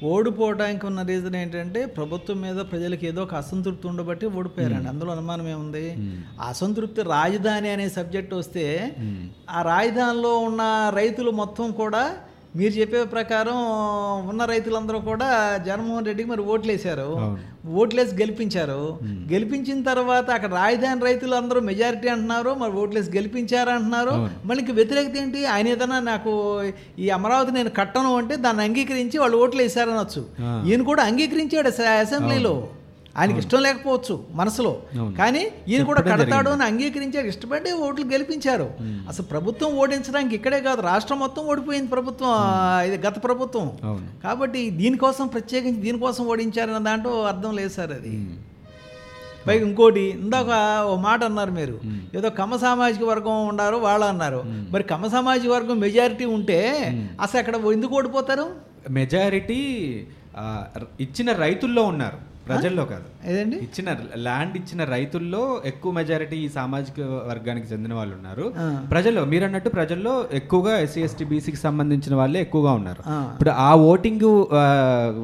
ఓడిపోవడానికి 0.03 0.85
ఉన్న 0.85 1.01
రీజన్ 1.01 1.35
ఏంటంటే 1.35 1.85
ప్రభుత్వం 1.85 2.41
మీద 2.41 2.55
ప్రజలకు 2.55 3.05
ఏదో 3.05 3.23
ఒక 3.23 3.35
అసంతృప్తి 3.35 3.87
ఉండబట్టి 3.87 4.25
ఓడిపోయారండి. 4.25 4.89
అందులో 4.89 5.11
అనుమానం 5.11 5.47
ఏముంది? 5.47 5.83
అసంతృప్తి 6.41 7.01
రాజధాని 7.01 7.69
అనే 7.69 7.89
సబ్జెక్ట్ 7.89 8.33
వస్తే 8.33 8.65
ఆ 9.49 9.61
రాజధానిలో 9.61 10.37
ఉన్న 10.39 10.61
రైతులు 10.95 11.31
మొత్తం 11.31 11.71
కూడా 11.71 12.03
మీరు 12.55 12.73
చెప్పే 12.73 13.03
ప్రకారం 13.03 13.57
ఉన్న 14.29 14.45
రైతులందరూ 14.45 14.99
కూడా 14.99 15.57
జగన్మోహన్ 15.67 16.05
రెడ్డికి 16.05 16.29
మరి 16.29 16.41
ఓట్లేశారు. 16.41 17.37
ఓట్లేసి 17.69 18.15
గెలిపించారు. 18.15 18.99
గెలిపించిన 19.33 19.83
తర్వాత 19.83 20.31
అక్కడ 20.31 20.53
రాజధాని 20.53 21.01
రైతులు 21.01 21.35
అందరూ 21.35 21.61
మెజారిటీ 21.61 22.07
అంటున్నారు 22.07 22.53
మరి 22.53 22.71
ఓట్లేసి 22.71 23.11
గెలిపించారు 23.11 23.69
అంటున్నారు. 23.69 24.09
మళ్ళీ 24.45 24.63
ఇంక 24.63 24.71
వ్యతిరేకత 24.71 25.17
ఏంటి? 25.17 25.45
ఆయన 25.45 25.67
ఏదైనా 25.67 25.99
నాకు 25.99 26.63
ఈ 26.99 27.09
అమరావతి 27.09 27.51
నేను 27.51 27.69
కట్టను 27.69 28.17
అంటే 28.17 28.35
దాన్ని 28.35 28.63
అంగీకరించి 28.63 29.17
వాళ్ళు 29.17 29.37
ఓట్లు 29.37 29.61
వేశారనొచ్చు 29.61 30.25
ఈయన 30.69 30.81
కూడా 30.81 31.03
అంగీకరించాడు 31.03 31.67
అస- 31.67 31.85
అసెంబ్లీలో. 31.85 32.67
ఆయనకి 33.19 33.39
ఇష్టం 33.43 33.61
లేకపోవచ్చు 33.67 34.15
మనసులో. 34.39 34.73
కానీ 35.19 35.43
ఈయన 35.69 35.83
కూడా 35.91 36.01
కడతాడు 36.09 36.49
అని 36.55 36.63
అంగీకరించాడు 36.69 37.27
ఇష్టపడి 37.33 37.71
ఓట్లు 37.85 38.05
గెలిపించారు. 38.13 38.67
అసలు 39.11 39.25
ప్రభుత్వం 39.33 39.71
ఓడించడానికి 39.83 40.35
ఇక్కడే 40.39 40.59
కాదు 40.67 40.81
రాష్ట్రం 40.91 41.19
మొత్తం 41.25 41.43
ఓడిపోయింది 41.53 41.91
ప్రభుత్వం 41.95 42.31
ఇది 42.89 42.99
గత 43.07 43.17
ప్రభుత్వం. 43.27 43.67
కాబట్టి 44.25 44.61
దీనికోసం 44.81 45.27
ప్రత్యేకించి 45.35 45.81
దీనికోసం 45.87 46.23
ఓడించారన్న 46.33 46.83
దాంట్లో 46.89 47.15
అర్థం 47.31 47.51
లేదు 47.61 47.73
సార్ 47.79 47.93
అది. 47.97 48.13
పైగా 49.47 49.63
ఇంకోటి 49.67 50.01
ఇందాక 50.23 50.53
ఓ 50.91 50.95
మాట 51.07 51.21
అన్నారు 51.29 51.51
మీరు. 51.59 51.75
ఏదో 52.17 52.29
కమ 52.39 52.55
సామాజిక 52.63 53.03
వర్గం 53.11 53.35
ఉన్నారు 53.51 53.77
వాళ్ళు 53.85 54.05
అన్నారు. 54.13 54.41
మరి 54.73 54.83
కమ 54.93 55.07
సామాజిక 55.13 55.49
వర్గం 55.51 55.77
మెజారిటీ 55.85 56.25
ఉంటే 56.37 56.57
అసలు 57.25 57.39
అక్కడ 57.41 57.55
ఎందుకు 57.77 57.95
ఓడిపోతారు? 57.99 58.45
మెజారిటీ 58.97 59.59
ఇచ్చిన 61.05 61.31
రైతుల్లో 61.43 61.83
ఉన్నారు. 61.91 62.19
ప్రజల్లో 62.51 62.83
కాదు. 62.91 63.07
ఏదండి? 63.31 63.57
ఇచ్చిన 63.65 63.89
ల్యాండ్ 64.27 64.55
ఇచ్చిన 64.59 64.81
రైతుల్లో 64.95 65.43
ఎక్కువ 65.71 65.91
మెజారిటీ 65.99 66.37
ఈ 66.45 66.47
సామాజిక 66.57 66.99
వర్గానికి 67.31 67.67
చెందిన 67.71 67.93
వాళ్ళు 67.99 68.13
ఉన్నారు. 68.19 68.45
ప్రజల్లో 68.93 69.23
మీరు 69.33 69.45
అన్నట్టు 69.47 69.71
ప్రజల్లో 69.77 70.13
ఎక్కువగా 70.39 70.73
ఎస్సీ 70.85 71.01
ఎస్టీ 71.07 71.25
బీసీకి 71.31 71.61
సంబంధించిన 71.65 72.13
వాళ్ళే 72.21 72.39
ఎక్కువగా 72.45 72.73
ఉన్నారు. 72.79 73.01
ఇప్పుడు 73.33 73.53
ఆ 73.67 73.71
ఓటింగ్ 73.91 74.27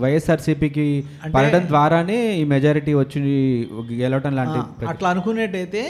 వైఎస్ఆర్సీపీకి 0.04 0.88
పడడం 1.36 1.64
ద్వారానే 1.72 2.20
ఈ 2.42 2.44
మెజారిటీ 2.54 2.94
వచ్చి 3.02 3.22
గెలవటం 4.04 4.34
లాంటి 4.40 4.60
అట్లా 4.94 5.10
అనుకునేటైతే 5.14 5.84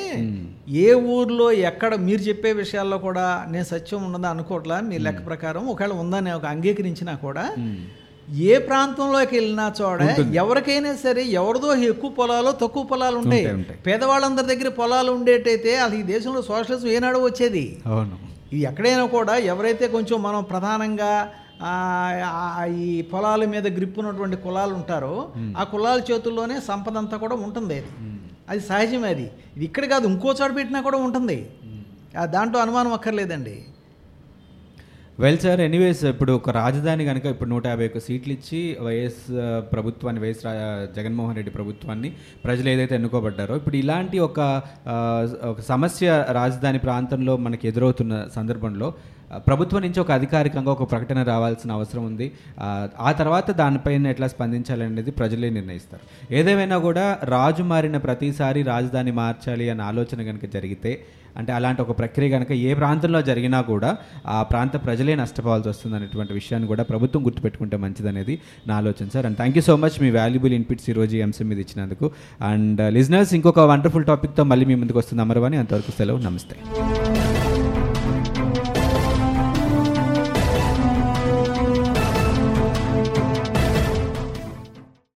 ఏ 0.86 0.88
ఊర్లో 1.16 1.48
ఎక్కడ 1.70 1.94
మీరు 2.08 2.22
చెప్పే 2.30 2.52
విషయాల్లో 2.64 2.98
కూడా 3.08 3.26
నేను 3.54 3.68
సత్యం 3.74 4.02
ఉన్నదా 4.08 4.30
అనుకోవట్లా 4.36 4.78
మీ 4.90 4.98
లెక్క 5.06 5.22
ప్రకారం 5.30 5.64
ఒకవేళ 5.74 5.94
ఉందని 6.04 6.32
ఒక 6.40 6.48
అంగీకరించినా 6.54 7.14
కూడా 7.26 7.46
ఏ 8.30 8.58
ప్రాంతంలోకి 8.58 9.36
వెళ్ళినా 9.36 9.74
చోడ 9.82 10.02
ఎవరికైనా 10.34 10.96
సరే 10.96 11.24
ఎవరిదో 11.24 11.76
ఎక్కువ 11.76 12.10
పొలాలు 12.10 12.52
తక్కువ 12.52 12.84
పొలాలు 12.84 13.18
ఉంటాయి. 13.18 13.46
పేదవాళ్ళందరి 13.88 14.48
దగ్గర 14.56 14.70
పొలాలు 14.70 15.12
ఉండేటైతే 15.12 15.78
అసలు 15.78 16.00
ఈ 16.00 16.04
దేశంలో 16.04 16.42
సోషలిజం 16.42 16.88
ఏనాడు 16.88 17.20
వచ్చేది. 17.20 17.82
అవును. 17.86 18.18
ఇది 18.54 18.62
ఎక్కడైనా 18.62 19.06
కూడా 19.06 19.36
ఎవరైతే 19.38 19.88
కొంచెం 19.88 20.24
మనం 20.24 20.44
ప్రధానంగా 20.44 21.32
ఈ 22.66 23.02
పొలాల 23.02 23.46
మీద 23.46 23.68
గ్రిప్ 23.68 24.00
ఉన్నటువంటి 24.00 24.36
కులాలు 24.36 24.74
ఉంటారో 24.74 25.30
ఆ 25.58 25.64
కులాల 25.64 26.02
చేతుల్లోనే 26.12 26.60
సంపద 26.60 26.98
అంతా 26.98 27.18
కూడా 27.18 27.36
ఉంటుంది 27.36 27.74
అది. 27.74 27.90
అది 28.50 28.60
సహజమే 28.60 29.08
అది. 29.08 29.32
ఇది 29.56 29.66
ఇక్కడ 29.66 29.86
కాదు 29.86 30.08
ఇంకో 30.08 30.36
చోట 30.42 30.56
పెట్టినా 30.56 30.82
కూడా 30.82 30.98
ఉంటుంది. 30.98 31.50
దాంట్లో 32.24 32.62
అనుమానం 32.62 32.94
అక్కర్లేదండి. 32.94 33.66
వెల్ 35.20 35.38
సార్ 35.38 35.62
ఎనీవేస్ 35.62 36.06
ఇప్పుడు 36.06 36.32
ఒక 36.34 36.50
రాజధాని 36.52 37.06
కనుక 37.06 37.26
ఇప్పుడు 37.26 37.50
నూట 37.50 37.68
యాభై 37.68 37.86
ఒక్క 37.86 38.00
సీట్లు 38.00 38.34
ఇచ్చి 38.34 38.78
వైఎస్ 38.82 39.22
ప్రభుత్వాన్ని 39.74 40.22
వైఎస్ 40.22 40.46
రా- 40.46 40.56
జగన్మోహన్ 40.96 41.36
రెడ్డి 41.36 41.52
ప్రభుత్వాన్ని 41.52 42.10
ప్రజలు 42.44 42.70
ఏదైతే 42.70 42.96
ఎన్నుకోబడ్డారో 42.96 43.56
ఇప్పుడు 43.56 43.76
ఇలాంటి 43.76 44.20
ఒక 44.20 44.40
ఒక 45.46 45.62
సమస్య 45.66 46.10
రాజధాని 46.32 46.80
ప్రాంతంలో 46.80 47.38
మనకి 47.38 47.68
ఎదురవుతున్న 47.68 48.28
సందర్భంలో 48.36 48.90
ప్రభుత్వం 49.48 49.82
నుంచి 49.82 50.00
ఒక 50.00 50.12
అధికారికంగా 50.12 50.72
ఒక 50.72 50.92
ప్రకటన 50.92 51.24
రావాల్సిన 51.24 51.72
అవసరం 51.72 52.06
ఉంది. 52.06 52.28
ఆ, 52.60 52.68
ఆ 53.00 53.12
తర్వాత 53.12 53.52
దానిపైన 53.52 54.08
ఎట్లా 54.08 54.28
స్పందించాలనేది 54.28 55.12
ప్రజలే 55.12 55.50
నిర్ణయిస్తారు. 55.50 56.04
ఏదేమైనా 56.34 56.78
కూడా 56.80 57.06
రాజు 57.24 57.64
మారిన 57.64 57.98
ప్రతిసారి 58.00 58.62
రాజధాని 58.64 59.12
మార్చాలి 59.14 59.70
అన్న 59.70 59.82
ఆలోచన 59.82 60.24
కనుక 60.24 60.46
జరిగితే 60.54 60.92
అంటే 61.38 61.52
అలాంటి 61.54 61.82
ఒక 61.82 61.94
ప్రక్రియ 62.00 62.30
కనుక 62.30 62.52
ఏ 62.68 62.74
ప్రాంతంలో 62.74 63.22
జరిగినా 63.22 63.60
కూడా 63.72 63.90
ఆ 64.28 64.38
ప్రాంత 64.44 64.76
ప్రజలే 64.86 65.16
నష్టపోవాల్సి 65.16 65.70
వస్తుంది 65.70 65.96
అనేటువంటి 65.96 66.34
విషయాన్ని 66.34 66.68
కూడా 66.68 66.84
ప్రభుత్వం 66.84 67.24
గుర్తుపెట్టుకుంటే 67.26 67.78
మంచిదనేది 67.78 68.36
నా 68.68 68.76
ఆలోచన 68.78 69.08
sir 69.16 69.26
and 69.26 69.38
thank 69.38 69.58
you 69.60 69.64
so 69.70 69.76
much 69.76 69.98
me 70.04 70.12
valuable 70.20 70.56
inputs 70.60 70.90
ఈరోజు 70.90 71.16
ఈ 71.16 71.24
అంశం 71.28 71.48
మీద 71.50 71.60
ఇచ్చినందుకు. 71.66 72.06
అండ్ 72.52 72.82
లిజనర్స్ 72.98 73.34
uh, 73.34 73.38
ఇంకొక 73.40 73.68
వండర్ఫుల్ 73.74 74.06
టాపిక్తో 74.06 74.44
మళ్ళీ 74.44 74.68
మీ 74.72 74.78
ముందుకు 74.84 75.00
వస్తుంది 75.04 75.24
అమరవాణి 75.28 75.60
అంతవరకు 75.64 75.94
సెలవు. 76.00 76.18
నమస్తే. 76.18 76.58